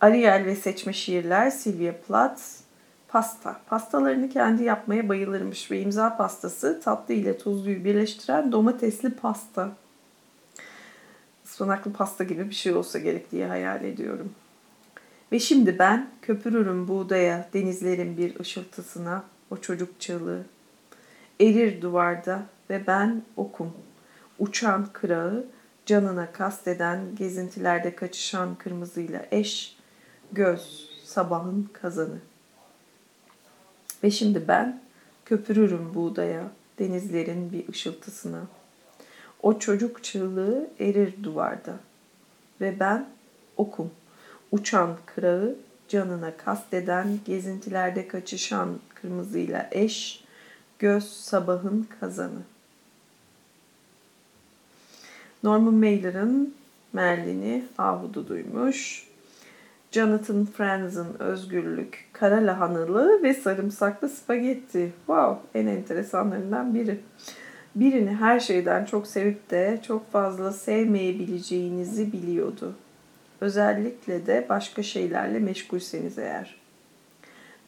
[0.00, 2.42] Ariel ve seçme şiirler Sylvia Plath,
[3.08, 3.60] pasta.
[3.66, 9.68] Pastalarını kendi yapmaya bayılırmış ve imza pastası tatlı ile tuzluyu birleştiren domatesli pasta.
[11.44, 14.32] Ispanaklı pasta gibi bir şey olsa gerek diye hayal ediyorum.
[15.32, 20.44] Ve şimdi ben köpürürüm buğdaya, denizlerin bir ışıltısına, o çocuk çığlığı.
[21.40, 23.72] Erir duvarda ve ben okum.
[24.38, 25.46] Uçan kırağı,
[25.86, 29.76] canına kasteden, gezintilerde kaçışan kırmızıyla eş,
[30.32, 32.18] göz, sabahın kazanı.
[34.04, 34.80] Ve şimdi ben
[35.24, 38.42] köpürürüm buğdaya, denizlerin bir ışıltısına.
[39.42, 41.76] O çocuk çığlığı erir duvarda
[42.60, 43.08] ve ben
[43.56, 43.90] okum.
[44.52, 45.56] Uçan kırağı
[45.88, 50.24] canına kasteden, gezintilerde kaçışan kırmızıyla eş,
[50.78, 52.42] göz sabahın kazanı.
[55.42, 56.54] Norman Mailer'ın
[56.92, 59.10] Merlin'i Ahudu duymuş.
[59.92, 64.92] Jonathan Franzen Özgürlük, kara lahanalı ve sarımsaklı spagetti.
[65.06, 67.00] Wow, en enteresanlarından biri.
[67.74, 72.74] Birini her şeyden çok sevip de çok fazla sevmeyebileceğinizi biliyordu.
[73.40, 76.59] Özellikle de başka şeylerle meşgulseniz eğer.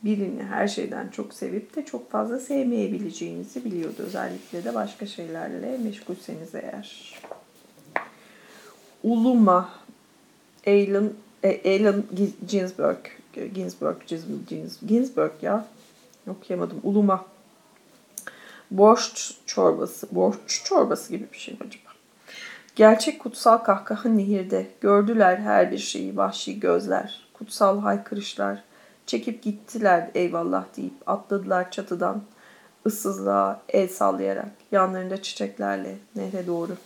[0.04, 3.96] Birini her şeyden çok sevip de çok fazla sevmeyebileceğinizi biliyordu.
[3.98, 7.18] Özellikle de başka şeylerle meşgulseniz eğer.
[9.02, 9.68] Uluma
[10.66, 11.12] Alan
[11.44, 12.04] Alan
[12.48, 12.98] Ginsberg
[13.54, 13.96] Ginsberg
[14.86, 15.66] Ginsberg ya
[16.28, 16.80] okuyamadım.
[16.82, 17.26] Uluma
[18.70, 20.08] Borç çorbası.
[20.10, 21.92] Borç çorbası gibi bir şey mi acaba?
[22.76, 24.66] Gerçek kutsal kahkaha nehirde.
[24.80, 27.28] Gördüler her bir şeyi vahşi gözler.
[27.32, 28.62] Kutsal haykırışlar.
[29.06, 32.22] Çekip gittiler eyvallah deyip atladılar çatıdan.
[32.86, 36.76] ıssızlığa el sallayarak yanlarında çiçeklerle nehre doğru.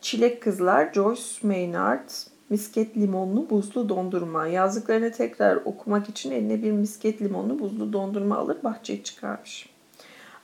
[0.00, 2.08] Çilek Kızlar Joyce Maynard
[2.50, 4.46] misket limonlu buzlu dondurma.
[4.46, 9.68] Yazdıklarını tekrar okumak için eline bir misket limonlu buzlu dondurma alır bahçeye çıkarmış.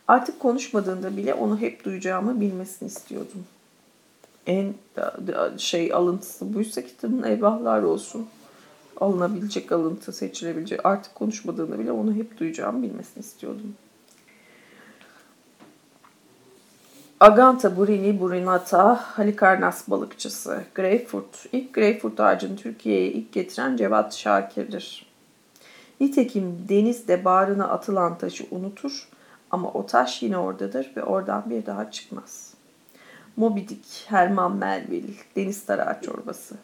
[0.08, 3.44] Artık konuşmadığında bile onu hep duyacağımı bilmesini istiyordum.
[4.46, 4.74] En
[5.58, 8.26] şey alıntısı buysa kitabın eyvahlar olsun.
[9.04, 10.86] Alınabilecek alıntı, seçilebilecek.
[10.86, 13.74] Artık konuşmadığında bile onu hep duyacağımı bilmesini istiyordum.
[17.20, 20.64] Aganta burini burinata halikarnas balıkçısı.
[20.74, 21.46] Greyfurt.
[21.52, 25.06] İlk greyfurt ağacını Türkiye'ye ilk getiren Cevat Şakir'dir.
[26.00, 29.08] Nitekim denizde bağrına atılan taşı unutur
[29.50, 32.54] ama o taş yine oradadır ve oradan bir daha çıkmaz.
[33.36, 36.54] Moby Dick, Herman Melville, Deniz Tarağı Çorbası.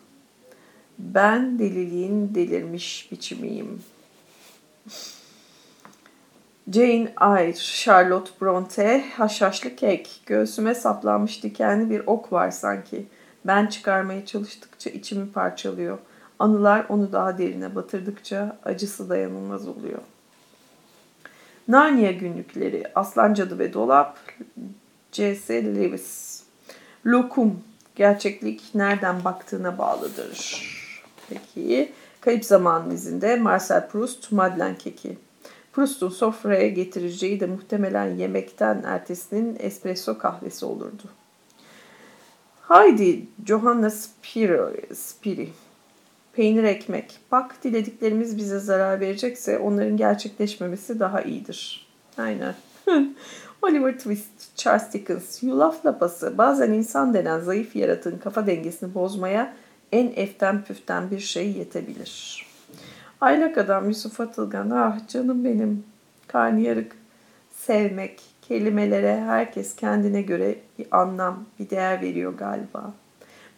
[1.05, 3.83] Ben deliliğin delirmiş biçimiyim.
[6.73, 10.23] Jane Eyre, Charlotte Bronte, haşhaşlı kek.
[10.27, 13.07] Göğsüme saplanmış dikenli bir ok var sanki.
[13.45, 15.99] Ben çıkarmaya çalıştıkça içimi parçalıyor.
[16.39, 19.99] Anılar onu daha derine batırdıkça acısı dayanılmaz oluyor.
[21.69, 24.19] Narnia günlükleri, Aslan Cadı ve Dolap,
[25.13, 25.65] C.S.
[25.65, 26.43] Lewis.
[27.07, 27.61] Lokum,
[27.97, 30.80] gerçeklik nereden baktığına bağlıdır.
[31.31, 35.19] Peki, Kayıp Zaman dizinde Marcel Proust, Madeleine Keki.
[35.73, 41.03] Proust'un sofraya getireceği de muhtemelen yemekten ertesinin espresso kahvesi olurdu.
[42.63, 44.95] Haydi, Johanna Spiri.
[44.95, 45.49] Spiri.
[46.33, 47.19] Peynir ekmek.
[47.33, 51.87] Bak dilediklerimiz bize zarar verecekse onların gerçekleşmemesi daha iyidir.
[52.19, 52.55] Aynen.
[53.63, 59.55] Oliver Twist, Charles Dickens, yulaf lapası bazen insan denen zayıf yaratığın kafa dengesini bozmaya
[59.93, 62.47] en eften püften bir şey yetebilir.
[63.21, 65.85] Aylak adam Yusuf Atılgan, ah canım benim,
[66.27, 66.97] karnıyarık,
[67.57, 72.95] sevmek, kelimelere herkes kendine göre bir anlam, bir değer veriyor galiba.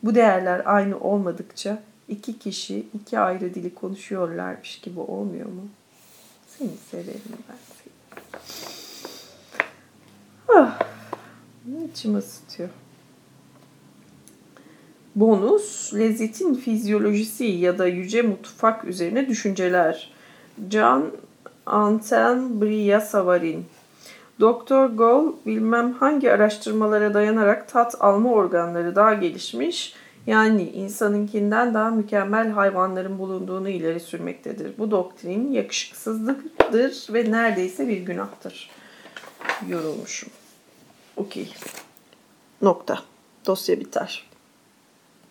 [0.03, 5.69] Bu değerler aynı olmadıkça iki kişi iki ayrı dili konuşuyorlarmış gibi olmuyor mu?
[6.49, 7.93] Seni severim ben seni.
[10.49, 10.79] Ah,
[11.93, 12.69] içim ısıtıyor.
[15.17, 20.11] Bonus, lezzetin fizyolojisi ya da yüce mutfak üzerine düşünceler.
[20.69, 21.11] Can
[21.67, 23.67] Anten Bria Savarin.
[24.41, 29.95] Doktor Gol bilmem hangi araştırmalara dayanarak tat alma organları daha gelişmiş,
[30.27, 34.73] yani insanınkinden daha mükemmel hayvanların bulunduğunu ileri sürmektedir.
[34.79, 38.71] Bu doktrin yakışıksızlıktır ve neredeyse bir günahtır.
[39.69, 40.31] Yorulmuşum.
[41.17, 41.55] Okey.
[42.63, 42.99] Nokta.
[43.47, 44.32] Dosya biter.